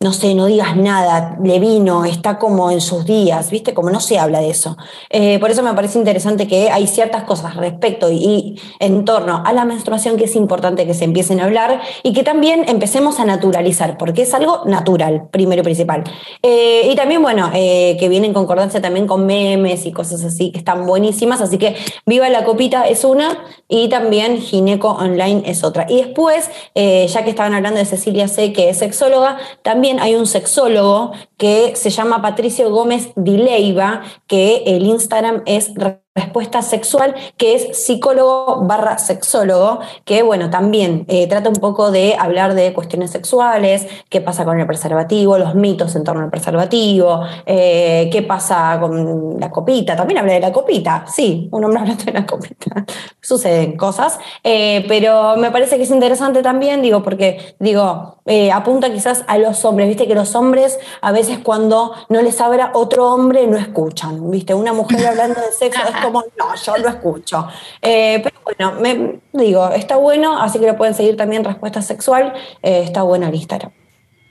no 0.03 0.13
sé, 0.13 0.35
no 0.35 0.47
digas 0.47 0.77
nada, 0.77 1.39
le 1.43 1.61
vino, 1.61 2.05
está 2.05 2.39
como 2.39 2.71
en 2.71 2.81
sus 2.81 3.05
días, 3.05 3.51
¿viste? 3.51 3.73
Como 3.73 3.91
no 3.91 4.01
se 4.01 4.19
habla 4.19 4.41
de 4.41 4.51
eso. 4.51 4.77
Eh, 5.11 5.39
por 5.39 5.51
eso 5.51 5.63
me 5.63 5.73
parece 5.75 5.99
interesante 5.99 6.49
que 6.49 6.71
hay 6.71 6.87
ciertas 6.89 7.23
cosas 7.23 7.57
respecto 7.57 8.11
y, 8.11 8.61
en 8.81 9.05
torno 9.05 9.43
a 9.45 9.53
la 9.53 9.65
menstruación 9.65 10.17
que 10.17 10.25
es 10.25 10.35
importante 10.35 10.87
que 10.87 10.95
se 10.95 11.05
empiecen 11.05 11.41
a 11.41 11.45
hablar 11.45 11.81
y 12.03 12.13
que 12.13 12.25
también 12.25 12.65
empecemos 12.69 13.21
a 13.21 13.25
naturalizar, 13.25 13.97
porque 13.97 14.23
es 14.23 14.35
algo 14.35 14.63
natural, 14.67 15.29
primero 15.31 15.61
y 15.61 15.65
principal. 15.65 16.03
Eh, 16.43 16.89
y 16.91 16.97
también, 16.97 17.23
bueno, 17.23 17.51
eh, 17.55 17.97
que 18.01 18.09
viene 18.09 18.27
en 18.27 18.35
concordancia 18.35 18.81
también 18.81 19.07
con 19.07 19.25
memes 19.25 19.87
y 19.87 19.93
cosas 19.93 20.25
así 20.25 20.51
que 20.51 20.59
están 20.59 20.85
buenísimas, 20.85 21.41
así 21.41 21.59
que 21.59 21.77
Viva 22.07 22.29
la 22.29 22.45
Copita 22.45 22.89
es 22.89 23.05
una 23.05 23.39
y 23.69 23.89
también 23.89 24.39
Gineco 24.39 24.91
Online 24.91 25.43
es 25.47 25.63
otra. 25.63 25.87
Y 25.89 25.97
después, 25.97 26.51
ya 26.75 27.25
que 27.25 27.31
estaban 27.31 27.55
hablando 27.55 27.79
de 27.79 27.87
Cecilia 27.87 28.27
C., 28.27 28.53
que 28.53 28.71
es 28.71 28.79
sexóloga, 28.79 29.39
también 29.63 29.92
hay 30.01 30.15
un 30.15 30.27
sexólogo 30.27 31.13
que 31.37 31.75
se 31.77 31.91
llama 31.91 32.23
Patricio 32.23 32.71
Gómez 32.71 33.13
Dileiva, 33.17 34.03
que 34.27 34.63
el 34.67 34.87
Instagram 34.87 35.43
es 35.47 35.73
respuesta 36.15 36.61
sexual, 36.61 37.15
que 37.39 37.55
es 37.55 37.85
psicólogo 37.85 38.65
barra 38.67 38.99
sexólogo, 38.99 39.81
que 40.05 40.23
bueno, 40.23 40.51
también 40.51 41.07
eh, 41.09 41.27
trata 41.27 41.49
un 41.49 41.57
poco 41.57 41.91
de 41.91 42.17
hablar 42.19 42.55
de 42.55 42.75
cuestiones 42.75 43.11
sexuales, 43.11 43.87
qué 44.11 44.21
pasa 44.21 44.45
con 44.45 44.61
el 44.61 44.67
preservativo, 44.67 45.39
los 45.39 45.55
mitos 45.55 45.97
en 45.97 46.05
torno 46.05 46.23
al 46.23 46.31
preservativo, 46.31 47.23
eh, 47.47 48.11
qué 48.13 48.23
pasa 48.23 48.77
con 48.79 49.41
la 49.41 49.51
copita, 49.51 49.97
también 49.97 50.19
habla 50.19 50.35
de 50.35 50.41
la 50.41 50.53
copita, 50.53 51.07
sí, 51.11 51.49
un 51.51 51.65
hombre 51.65 51.81
hablando 51.83 52.05
de 52.05 52.13
la 52.13 52.27
copita, 52.27 52.85
suceden 53.23 53.79
cosas, 53.79 54.19
eh, 54.45 54.85
pero 54.89 55.37
me 55.39 55.51
parece 55.51 55.79
que 55.79 55.85
es 55.85 55.91
interesante 55.91 56.43
también, 56.43 56.83
digo, 56.83 57.03
porque 57.03 57.57
digo, 57.59 58.19
apunta 58.53 58.93
quizás 58.93 59.25
a 59.29 59.39
los 59.39 59.65
hombres, 59.65 59.89
viste 59.89 60.07
que 60.07 60.15
los 60.15 60.35
hombres 60.35 60.79
a 61.01 61.11
veces 61.11 61.39
cuando 61.39 61.93
no 62.11 62.21
les 62.21 62.41
habla 62.41 62.71
otro 62.75 63.13
hombre 63.13 63.47
no 63.47 63.57
escuchan, 63.57 64.31
viste, 64.31 64.53
una 64.53 64.75
mujer 64.75 65.07
hablando 65.07 65.41
de 65.41 65.51
sexo 65.53 65.81
como, 66.05 66.25
no, 66.39 66.55
yo 66.55 66.77
lo 66.77 66.89
escucho. 66.89 67.49
Eh, 67.81 68.21
pero 68.23 68.37
bueno, 68.45 68.73
me, 68.81 69.21
digo, 69.33 69.71
está 69.71 69.97
bueno, 69.97 70.41
así 70.41 70.59
que 70.59 70.67
lo 70.67 70.77
pueden 70.77 70.95
seguir 70.95 71.17
también 71.17 71.45
Respuesta 71.45 71.83
Sexual, 71.83 72.33
eh, 72.63 72.83
está 72.85 73.03
bueno 73.03 73.29
el 73.29 73.35
Instagram. 73.35 73.73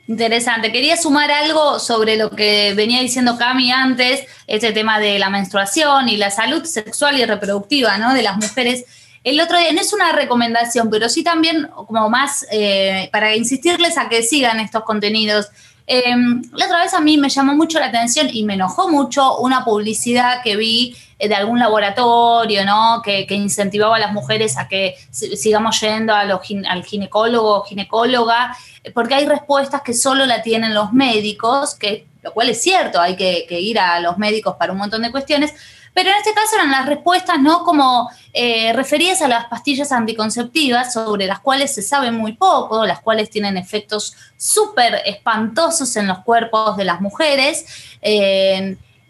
Interesante. 0.07 0.71
Quería 0.71 0.97
sumar 0.97 1.31
algo 1.31 1.79
sobre 1.79 2.17
lo 2.17 2.31
que 2.31 2.73
venía 2.73 3.01
diciendo 3.01 3.37
Cami 3.37 3.71
antes, 3.71 4.25
este 4.45 4.73
tema 4.73 4.99
de 4.99 5.19
la 5.19 5.29
menstruación 5.29 6.09
y 6.09 6.17
la 6.17 6.29
salud 6.31 6.65
sexual 6.65 7.17
y 7.17 7.23
reproductiva 7.23 7.97
¿no? 7.97 8.13
de 8.13 8.21
las 8.21 8.35
mujeres. 8.35 8.83
El 9.23 9.39
otro 9.39 9.57
día, 9.57 9.71
no 9.71 9.79
es 9.79 9.93
una 9.93 10.11
recomendación, 10.11 10.89
pero 10.89 11.07
sí 11.07 11.23
también 11.23 11.69
como 11.87 12.09
más 12.09 12.45
eh, 12.51 13.07
para 13.13 13.35
insistirles 13.35 13.97
a 13.97 14.09
que 14.09 14.23
sigan 14.23 14.59
estos 14.59 14.83
contenidos 14.83 15.49
Em, 15.87 16.41
la 16.53 16.65
otra 16.65 16.79
vez 16.79 16.93
a 16.93 17.01
mí 17.01 17.17
me 17.17 17.29
llamó 17.29 17.55
mucho 17.55 17.79
la 17.79 17.87
atención 17.87 18.29
y 18.31 18.43
me 18.43 18.53
enojó 18.53 18.89
mucho 18.89 19.37
una 19.39 19.65
publicidad 19.65 20.41
que 20.43 20.55
vi 20.55 20.95
eh, 21.19 21.27
de 21.27 21.35
algún 21.35 21.59
laboratorio, 21.59 22.65
¿no? 22.65 23.01
Que, 23.03 23.25
incentivaba 23.29 23.97
a 23.97 23.99
las 23.99 24.13
mujeres 24.13 24.57
a 24.57 24.67
que 24.67 24.95
sigamos 25.11 25.79
yendo 25.81 26.13
al 26.15 26.83
ginecólogo 26.85 27.57
o 27.57 27.63
ginecóloga, 27.63 28.55
porque 28.93 29.15
hay 29.15 29.25
respuestas 29.25 29.81
que 29.81 29.93
solo 29.93 30.25
la 30.25 30.41
tienen 30.41 30.73
los 30.73 30.93
médicos, 30.93 31.75
que, 31.75 32.05
lo 32.21 32.33
cual 32.33 32.49
es 32.49 32.61
cierto, 32.61 33.01
hay 33.01 33.15
que, 33.15 33.45
que 33.47 33.59
ir 33.59 33.79
a 33.79 33.99
los 33.99 34.17
médicos 34.17 34.55
para 34.57 34.71
un 34.71 34.77
montón 34.77 35.01
de 35.01 35.11
cuestiones, 35.11 35.53
pero 35.93 36.09
en 36.09 36.17
este 36.17 36.33
caso 36.33 36.55
eran 36.55 36.71
las 36.71 36.85
respuestas, 36.85 37.39
¿no? 37.39 37.63
Como 37.63 38.09
eh, 38.33 38.71
referidas 38.73 39.21
a 39.21 39.27
las 39.27 39.45
pastillas 39.45 39.91
anticonceptivas, 39.91 40.93
sobre 40.93 41.27
las 41.27 41.39
cuales 41.39 41.73
se 41.73 41.81
sabe 41.81 42.11
muy 42.11 42.33
poco, 42.33 42.85
las 42.85 43.01
cuales 43.01 43.29
tienen 43.29 43.57
efectos 43.57 44.15
súper 44.37 45.01
espantosos 45.05 45.95
en 45.97 46.07
los 46.07 46.19
cuerpos 46.19 46.77
de 46.77 46.85
las 46.85 47.01
mujeres. 47.01 47.65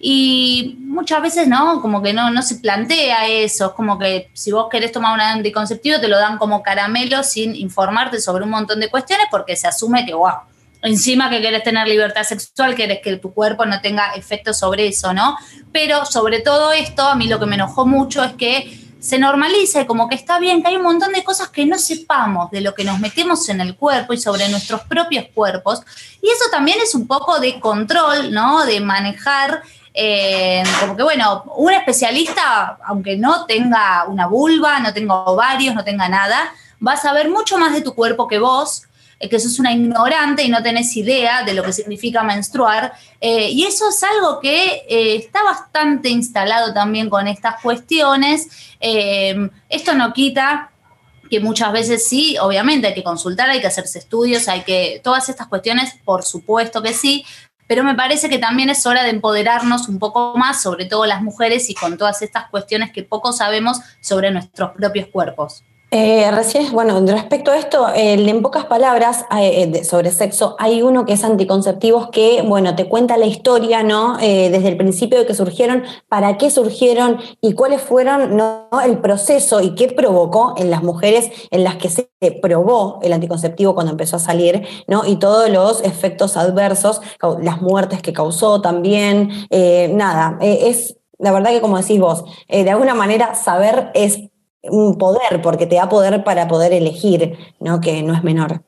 y 0.04 0.78
muchas 0.80 1.22
veces, 1.22 1.48
¿no? 1.48 1.80
Como 1.80 2.02
que 2.02 2.12
no, 2.12 2.32
no 2.32 2.41
se 2.41 2.56
plantea 2.56 3.28
eso. 3.28 3.67
Es 3.67 3.72
como 3.74 4.00
que 4.00 4.32
si 4.34 4.52
vos 4.52 4.67
querés 4.70 4.91
tomar 4.91 5.13
un 5.13 5.22
anticonceptivo, 5.22 6.00
te 6.00 6.08
lo 6.08 6.17
dan 6.17 6.39
como 6.39 6.63
caramelo 6.63 7.24
sin 7.24 7.56
informarte 7.56 8.20
sobre 8.20 8.44
un 8.44 8.50
montón 8.50 8.80
de 8.80 8.89
cuestiones 8.89 9.28
porque 9.30 9.56
se 9.56 9.67
asume 9.67 10.06
que, 10.06 10.15
wow, 10.15 10.39
encima 10.82 11.30
que 11.30 11.39
quieres 11.39 11.63
tener 11.63 11.88
libertad 11.88 12.24
sexual, 12.24 12.76
quieres 12.76 13.00
que 13.04 13.17
tu 13.17 13.34
cuerpo 13.34 13.65
no 13.65 13.82
tenga 13.82 14.13
efecto 14.13 14.54
sobre 14.54 14.88
eso, 14.88 15.13
¿no? 15.13 15.38
Pero 15.72 16.06
sobre 16.06 16.39
todo 16.39 16.72
esto, 16.72 17.08
a 17.08 17.15
mí 17.15 17.28
lo 17.28 17.39
que 17.39 17.46
me 17.46 17.56
enojó 17.56 17.86
mucho 17.86 18.24
es 18.24 18.34
que 18.34 18.78
se 19.00 19.17
normaliza 19.17 19.82
y 19.82 19.86
como 19.88 20.08
que 20.08 20.15
está 20.15 20.38
bien, 20.38 20.62
que 20.62 20.70
hay 20.70 20.76
un 20.76 20.84
montón 20.84 21.12
de 21.12 21.24
cosas 21.24 21.50
que 21.50 21.65
no 21.65 21.80
sepamos 21.80 22.52
de 22.52 22.62
lo 22.62 22.76
que 22.76 22.84
nos 22.84 23.00
metemos 23.00 23.50
en 23.50 23.60
el 23.60 23.76
cuerpo 23.76 24.13
y 24.13 24.17
sobre 24.17 24.48
nuestros 24.50 24.82
propios 24.82 25.26
cuerpos. 25.34 25.82
Y 26.22 26.28
eso 26.30 26.46
también 26.52 26.78
es 26.82 26.94
un 26.94 27.08
poco 27.08 27.39
de 27.39 27.60
control, 27.60 28.32
¿no? 28.32 28.63
De 28.63 28.80
manejar 28.80 29.63
eh, 29.94 30.63
como 30.80 30.96
que 30.96 31.04
bueno, 31.04 31.44
un 31.58 31.74
especialista, 31.74 32.78
aunque 32.86 33.17
no 33.17 33.46
tenga 33.46 34.06
una 34.08 34.28
vulva, 34.28 34.80
no 34.80 34.94
tenga 34.94 35.15
ovarios, 35.15 35.76
no 35.76 35.84
tenga 35.84 36.08
nada, 36.08 36.54
va 36.86 36.94
a 36.94 36.98
saber 36.98 37.30
mucho 37.30 37.58
más 37.58 37.74
de 37.74 37.82
tu 37.82 37.94
cuerpo 37.94 38.28
que 38.28 38.39
vos, 38.39 38.84
eh, 39.21 39.29
que 39.29 39.39
sos 39.39 39.60
una 39.60 39.71
ignorante 39.71 40.43
y 40.43 40.49
no 40.49 40.63
tenés 40.63 40.95
idea 40.97 41.43
de 41.43 41.53
lo 41.53 41.63
que 41.63 41.73
significa 41.73 42.23
menstruar. 42.23 42.93
Eh, 43.19 43.49
y 43.51 43.63
eso 43.63 43.89
es 43.89 44.03
algo 44.03 44.39
que 44.39 44.84
está 44.89 45.43
bastante 45.43 46.10
instalado 46.10 46.73
también 46.73 47.10
con 47.10 47.27
estas 47.27 47.62
cuestiones. 47.62 48.47
esto 49.69 49.93
no 49.93 50.12
quita 50.13 50.71
que 51.29 51.39
muchas 51.39 51.71
veces 51.71 52.07
sí, 52.10 52.38
obviamente 52.41 52.88
hay 52.88 52.93
que 52.93 53.03
consultar, 53.03 53.49
hay 53.49 53.62
que 53.62 53.67
hacerse 53.67 53.99
estudios, 53.99 54.49
hay 54.49 54.63
que, 54.63 54.99
todas 55.01 55.29
estas 55.29 55.47
cuestiones, 55.47 55.95
por 56.03 56.23
supuesto 56.23 56.81
que 56.81 56.93
sí, 56.93 57.23
pero 57.67 57.86
me 57.86 57.95
parece 57.95 58.27
que 58.27 58.38
también 58.38 58.69
es 58.69 58.86
hora 58.86 59.01
de 59.03 59.12
empoderarnos 59.12 59.88
un 59.88 59.97
poco 59.97 60.34
más, 60.36 60.62
sobre 60.62 60.84
todo 60.84 61.05
las 61.05 61.21
mujeres 61.21 61.69
y 61.69 61.73
con 61.73 61.97
todas 61.97 62.21
estas 62.21 62.49
cuestiones 62.49 62.91
que 62.91 63.03
poco 63.03 63.31
sabemos 63.31 63.79
sobre 64.01 64.29
nuestros 64.29 64.71
propios 64.71 65.07
cuerpos. 65.07 65.63
Eh, 65.93 66.32
recién, 66.32 66.71
bueno, 66.71 67.01
respecto 67.06 67.51
a 67.51 67.58
esto, 67.58 67.86
en 67.93 68.41
pocas 68.41 68.63
palabras 68.63 69.25
eh, 69.38 69.84
sobre 69.84 70.12
sexo, 70.12 70.56
hay 70.58 70.82
uno 70.82 71.04
que 71.04 71.12
es 71.12 71.23
anticonceptivos 71.25 72.10
que, 72.12 72.43
bueno, 72.43 72.77
te 72.77 72.88
cuenta 72.88 73.17
la 73.17 73.25
historia, 73.25 73.84
¿no? 73.84 74.17
Eh, 74.21 74.49
desde 74.49 74.69
el 74.69 74.77
principio 74.77 75.19
de 75.19 75.25
que 75.25 75.34
surgieron, 75.34 75.84
para 76.08 76.38
qué 76.38 76.49
surgieron 76.49 77.19
y 77.41 77.56
cuáles 77.56 77.82
fueron, 77.82 78.38
¿no? 78.38 78.69
El 78.86 78.99
proceso 78.99 79.60
y 79.60 79.75
qué 79.75 79.89
provocó 79.89 80.54
en 80.56 80.71
las 80.71 80.82
mujeres 80.82 81.30
en 81.51 81.65
las 81.65 81.75
que 81.75 81.89
se 81.89 82.08
probó 82.41 82.99
el 83.01 83.12
anticonceptivo 83.12 83.73
cuando 83.73 83.91
empezó 83.91 84.15
a 84.15 84.19
salir, 84.19 84.65
¿no? 84.88 85.06
Y 85.06 85.17
todos 85.17 85.49
los 85.49 85.84
efectos 85.84 86.38
adversos, 86.38 87.01
las 87.41 87.62
muertes 87.62 88.01
que 88.01 88.13
causó 88.13 88.62
también, 88.62 89.30
nada, 89.97 90.38
es 90.39 90.95
la 91.19 91.32
verdad 91.34 91.51
que 91.51 91.62
como 91.62 91.77
decís 91.77 91.99
vos, 91.99 92.23
de 92.47 92.69
alguna 92.71 92.95
manera 92.95 93.36
saber 93.36 93.91
es 93.93 94.31
un 94.63 94.97
poder, 94.97 95.41
porque 95.41 95.65
te 95.65 95.76
da 95.76 95.89
poder 95.89 96.24
para 96.24 96.47
poder 96.47 96.74
elegir, 96.74 97.38
¿no? 97.60 97.82
que 97.82 98.04
no 98.04 98.13
es 98.13 98.24
menor. 98.24 98.62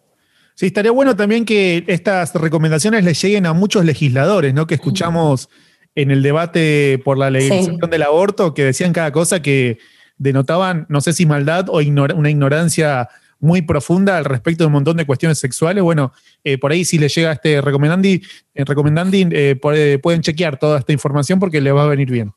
Sí, 0.56 0.68
estaría 0.68 0.92
bueno 0.92 1.16
también 1.16 1.46
que 1.46 1.84
estas 1.88 2.34
recomendaciones 2.36 3.04
le 3.04 3.14
lleguen 3.14 3.46
a 3.46 3.54
muchos 3.54 3.86
legisladores, 3.86 4.54
¿no? 4.54 4.68
Que 4.68 4.76
escuchamos 4.76 5.50
en 5.96 6.12
el 6.12 6.22
debate 6.22 7.02
por 7.04 7.18
la 7.18 7.32
legalización 7.32 7.90
del 7.90 8.04
aborto, 8.04 8.54
que 8.54 8.64
decían 8.64 8.94
cada 8.94 9.12
cosa 9.12 9.42
que 9.42 9.80
denotaban, 10.18 10.86
no 10.90 11.02
sé 11.02 11.14
si 11.14 11.26
maldad 11.26 11.70
o 11.70 11.80
una 11.80 12.30
ignorancia 12.30 13.10
muy 13.40 13.62
profunda 13.62 14.18
al 14.18 14.26
respecto 14.26 14.64
de 14.64 14.68
un 14.68 14.74
montón 14.74 14.96
de 14.96 15.06
cuestiones 15.06 15.40
sexuales. 15.40 15.84
Bueno, 15.84 16.14
eh, 16.44 16.58
por 16.58 16.72
ahí 16.72 16.86
si 16.86 16.98
le 16.98 17.10
llega 17.10 17.34
este 17.34 17.60
recomendandi, 17.60 18.22
eh, 18.54 18.64
recomendandi 18.64 19.28
eh, 19.32 20.00
pueden 20.02 20.22
chequear 20.22 20.58
toda 20.58 20.80
esta 20.80 20.94
información 20.94 21.40
porque 21.40 21.62
le 21.62 21.72
va 21.72 21.84
a 21.84 21.88
venir 21.88 22.10
bien. 22.10 22.32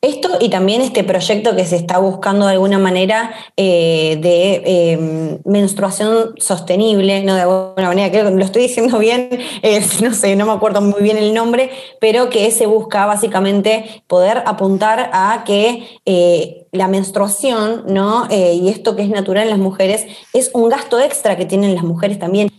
Esto 0.00 0.23
y 0.44 0.50
también 0.50 0.82
este 0.82 1.04
proyecto 1.04 1.56
que 1.56 1.64
se 1.64 1.76
está 1.76 1.96
buscando 1.96 2.44
de 2.44 2.52
alguna 2.52 2.78
manera 2.78 3.32
eh, 3.56 4.18
de 4.20 4.62
eh, 4.66 5.38
menstruación 5.46 6.34
sostenible, 6.36 7.24
no 7.24 7.34
de 7.34 7.40
alguna 7.40 7.88
manera, 7.88 8.10
creo 8.10 8.26
que 8.26 8.36
lo 8.36 8.44
estoy 8.44 8.64
diciendo 8.64 8.98
bien, 8.98 9.30
no 10.02 10.12
sé, 10.12 10.36
no 10.36 10.44
me 10.44 10.52
acuerdo 10.52 10.82
muy 10.82 11.00
bien 11.00 11.16
el 11.16 11.32
nombre, 11.32 11.70
pero 11.98 12.28
que 12.28 12.50
se 12.50 12.66
busca 12.66 13.06
básicamente 13.06 14.02
poder 14.06 14.42
apuntar 14.44 15.08
a 15.14 15.44
que 15.46 15.98
eh, 16.04 16.66
la 16.72 16.88
menstruación, 16.88 17.84
¿no? 17.86 18.28
y 18.30 18.68
esto 18.68 18.96
que 18.96 19.02
es 19.02 19.08
natural 19.08 19.44
en 19.44 19.50
las 19.50 19.58
mujeres, 19.58 20.06
es 20.34 20.50
un 20.52 20.68
gasto 20.68 21.00
extra 21.00 21.36
que 21.36 21.46
tienen 21.46 21.74
las 21.74 21.84
mujeres 21.84 22.18
también 22.18 22.50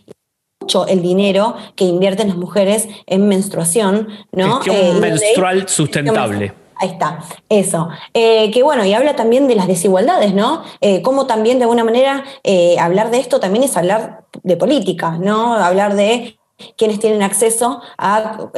mucho 0.59 0.87
el 0.87 1.03
dinero 1.03 1.55
que 1.75 1.83
invierten 1.83 2.29
las 2.29 2.37
mujeres 2.37 2.87
en 3.05 3.27
menstruación, 3.27 4.07
¿no? 4.31 4.61
menstrual 4.99 5.67
sustentable. 5.67 6.64
Ahí 6.77 6.89
está, 6.89 7.19
eso. 7.47 7.87
Eh, 8.13 8.51
que 8.51 8.61
bueno, 8.61 8.83
y 8.83 8.93
habla 8.93 9.15
también 9.15 9.47
de 9.47 9.55
las 9.55 9.67
desigualdades, 9.67 10.33
¿no? 10.33 10.63
Eh, 10.81 11.01
como 11.01 11.25
también 11.25 11.57
de 11.57 11.63
alguna 11.63 11.85
manera 11.85 12.25
eh, 12.43 12.77
hablar 12.79 13.11
de 13.11 13.19
esto 13.19 13.39
también 13.39 13.63
es 13.63 13.77
hablar 13.77 14.25
de 14.43 14.57
política, 14.57 15.17
¿no? 15.19 15.53
Hablar 15.53 15.95
de 15.95 16.37
quienes 16.77 16.99
tienen 16.99 17.23
acceso 17.23 17.81
a 17.97 18.49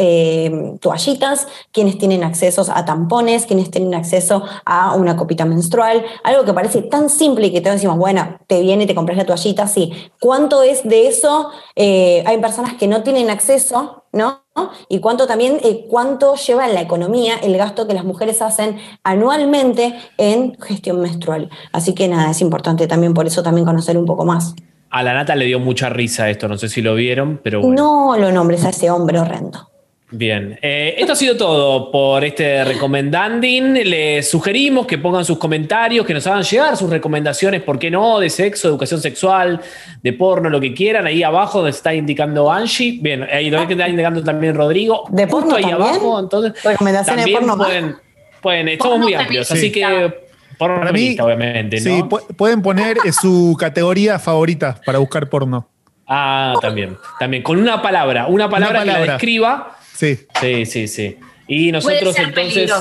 toallitas, 0.79 1.47
quienes 1.71 1.97
tienen 1.97 2.23
acceso 2.23 2.65
a 2.73 2.85
tampones, 2.85 3.45
quienes 3.45 3.71
tienen 3.71 3.95
acceso 3.95 4.43
a 4.65 4.93
una 4.95 5.15
copita 5.15 5.45
menstrual, 5.45 6.05
algo 6.23 6.45
que 6.45 6.53
parece 6.53 6.81
tan 6.83 7.09
simple 7.09 7.47
y 7.47 7.51
que 7.51 7.61
te 7.61 7.71
decimos, 7.71 7.97
bueno, 7.97 8.37
te 8.47 8.61
viene 8.61 8.83
y 8.83 8.87
te 8.87 8.95
compras 8.95 9.17
la 9.17 9.25
toallita, 9.25 9.67
sí. 9.67 9.91
¿Cuánto 10.19 10.63
es 10.63 10.83
de 10.83 11.07
eso? 11.07 11.51
hay 11.75 12.37
personas 12.41 12.73
que 12.73 12.87
no 12.87 13.03
tienen 13.03 13.29
acceso, 13.29 14.03
¿no? 14.11 14.47
Y 14.89 14.99
cuánto 14.99 15.27
también, 15.27 15.59
eh, 15.63 15.85
cuánto 15.89 16.35
lleva 16.35 16.67
en 16.67 16.73
la 16.73 16.81
economía 16.81 17.35
el 17.37 17.57
gasto 17.57 17.87
que 17.87 17.93
las 17.93 18.03
mujeres 18.03 18.41
hacen 18.41 18.77
anualmente 19.03 19.95
en 20.17 20.57
gestión 20.59 20.99
menstrual. 20.99 21.49
Así 21.71 21.93
que 21.93 22.07
nada, 22.07 22.31
es 22.31 22.41
importante 22.41 22.87
también 22.87 23.13
por 23.13 23.27
eso 23.27 23.43
también 23.43 23.65
conocer 23.65 23.97
un 23.97 24.05
poco 24.05 24.25
más. 24.25 24.55
A 24.89 25.03
la 25.03 25.13
nata 25.13 25.35
le 25.35 25.45
dio 25.45 25.59
mucha 25.59 25.89
risa 25.89 26.29
esto, 26.29 26.47
no 26.47 26.57
sé 26.57 26.69
si 26.69 26.81
lo 26.81 26.95
vieron, 26.95 27.39
pero 27.43 27.61
No 27.61 28.15
lo 28.17 28.31
nombres 28.31 28.63
a 28.65 28.69
ese 28.69 28.89
hombre 28.89 29.19
horrendo. 29.19 29.69
Bien, 30.09 30.57
eh, 30.61 30.95
esto 30.97 31.11
ha 31.11 31.15
sido 31.17 31.35
todo 31.35 31.91
por 31.91 32.23
este 32.23 32.63
recomendanding. 32.63 33.73
Les 33.73 34.29
sugerimos 34.29 34.87
que 34.87 34.97
pongan 34.97 35.25
sus 35.25 35.37
comentarios, 35.37 36.05
que 36.05 36.13
nos 36.13 36.25
hagan 36.27 36.43
llegar 36.43 36.77
sus 36.77 36.89
recomendaciones, 36.89 37.61
¿por 37.61 37.77
qué 37.77 37.91
no? 37.91 38.17
De 38.17 38.29
sexo, 38.29 38.69
educación 38.69 39.01
sexual, 39.01 39.59
de 40.01 40.13
porno, 40.13 40.49
lo 40.49 40.61
que 40.61 40.73
quieran. 40.73 41.05
Ahí 41.07 41.23
abajo 41.23 41.57
donde 41.57 41.71
está 41.71 41.93
indicando 41.93 42.49
Angie. 42.49 42.99
Bien, 43.01 43.23
ahí 43.23 43.49
lo 43.49 43.67
que 43.67 43.73
está 43.73 43.89
indicando 43.89 44.23
también 44.23 44.55
Rodrigo. 44.55 45.03
De 45.09 45.27
porno 45.27 45.55
ahí 45.55 45.65
abajo. 45.65 46.17
Entonces, 46.17 46.63
recomendaciones 46.63 47.25
de 47.25 47.31
porno. 47.33 47.57
Pueden, 47.57 47.95
pueden 48.41 48.67
estamos 48.69 48.99
muy 48.99 49.13
amplios, 49.13 49.51
así 49.51 49.73
que 49.73 50.26
porno 50.57 50.79
para 50.79 50.91
mí, 50.91 51.17
obviamente. 51.19 51.77
¿no? 51.77 51.83
Sí, 51.83 52.03
pueden 52.35 52.61
poner 52.61 52.97
su 53.13 53.55
categoría 53.59 54.19
favorita 54.19 54.79
para 54.85 54.99
buscar 54.99 55.29
porno. 55.29 55.69
Ah, 56.07 56.53
también, 56.61 56.97
también. 57.19 57.43
Con 57.43 57.59
una 57.59 57.81
palabra, 57.81 58.27
una 58.27 58.49
palabra, 58.49 58.79
que 58.79 58.85
la 58.85 58.99
describa 58.99 59.77
Sí. 59.97 60.19
Sí, 60.39 60.65
sí, 60.67 60.87
sí. 60.87 61.17
Y 61.47 61.71
nosotros 61.71 62.15
entonces 62.19 62.71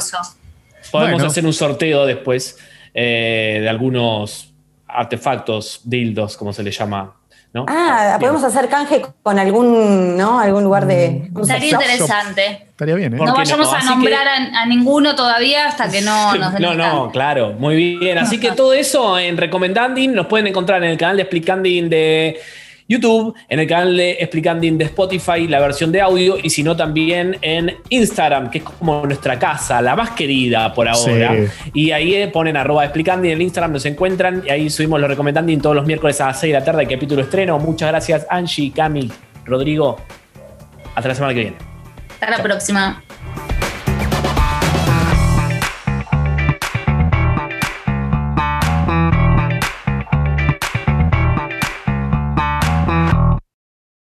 podemos 0.92 1.22
hacer 1.22 1.46
un 1.46 1.54
sorteo 1.54 2.04
después 2.04 2.58
eh, 2.92 3.58
de 3.62 3.68
algunos 3.70 4.52
artefactos, 4.86 5.80
dildos, 5.84 6.36
como 6.36 6.52
se 6.52 6.62
le 6.62 6.70
llama. 6.70 7.16
¿no? 7.54 7.64
Ah, 7.68 8.18
podemos 8.20 8.44
hacer 8.44 8.68
canje 8.68 9.02
con 9.22 9.38
algún, 9.38 10.14
¿no? 10.16 10.38
Algún 10.38 10.62
lugar 10.62 10.86
de. 10.86 11.30
Estaría 11.40 11.70
interesante. 11.70 12.65
Estaría 12.76 12.94
bien, 12.94 13.14
¿eh? 13.14 13.16
No 13.16 13.34
vayamos 13.34 13.72
a 13.72 13.82
nombrar 13.84 14.28
a, 14.28 14.66
ninguno 14.66 15.16
todavía 15.16 15.66
hasta 15.66 15.90
que 15.90 16.02
no 16.02 16.34
nos 16.36 16.52
den 16.52 16.60
No, 16.60 16.74
no, 16.74 17.10
claro, 17.10 17.54
muy 17.58 17.96
bien. 17.96 18.18
Así 18.18 18.38
que 18.38 18.52
todo 18.52 18.74
eso 18.74 19.18
en 19.18 19.38
Recomendanding 19.38 20.12
nos 20.12 20.26
pueden 20.26 20.46
encontrar 20.46 20.84
en 20.84 20.90
el 20.90 20.98
canal 20.98 21.16
de 21.16 21.22
Explicanding 21.22 21.88
de 21.88 22.38
YouTube, 22.86 23.34
en 23.48 23.60
el 23.60 23.66
canal 23.66 23.96
de 23.96 24.18
Explicanding 24.20 24.76
de 24.76 24.84
Spotify, 24.84 25.48
la 25.48 25.58
versión 25.58 25.90
de 25.90 26.02
audio, 26.02 26.36
y 26.42 26.50
si 26.50 26.62
no 26.62 26.76
también 26.76 27.38
en 27.40 27.78
Instagram, 27.88 28.50
que 28.50 28.58
es 28.58 28.64
como 28.64 29.06
nuestra 29.06 29.38
casa, 29.38 29.80
la 29.80 29.96
más 29.96 30.10
querida 30.10 30.74
por 30.74 30.86
ahora. 30.86 31.34
Y 31.72 31.92
ahí 31.92 32.14
eh, 32.14 32.28
ponen 32.28 32.58
arroba 32.58 32.84
Explicanding 32.84 33.30
en 33.30 33.40
Instagram, 33.40 33.72
nos 33.72 33.86
encuentran, 33.86 34.42
y 34.46 34.50
ahí 34.50 34.68
subimos 34.68 35.00
los 35.00 35.08
recomendanding 35.08 35.62
todos 35.62 35.76
los 35.76 35.86
miércoles 35.86 36.20
a 36.20 36.26
las 36.26 36.40
6 36.40 36.52
de 36.52 36.58
la 36.58 36.64
tarde, 36.64 36.82
el 36.82 36.90
capítulo 36.90 37.22
estreno. 37.22 37.58
Muchas 37.58 37.88
gracias, 37.88 38.26
Angie, 38.28 38.70
Cami, 38.70 39.10
Rodrigo. 39.46 39.96
Hasta 40.94 41.08
la 41.08 41.14
semana 41.14 41.32
que 41.32 41.40
viene. 41.40 41.65
Hasta 42.16 42.30
la 42.30 42.42
próxima. 42.42 43.02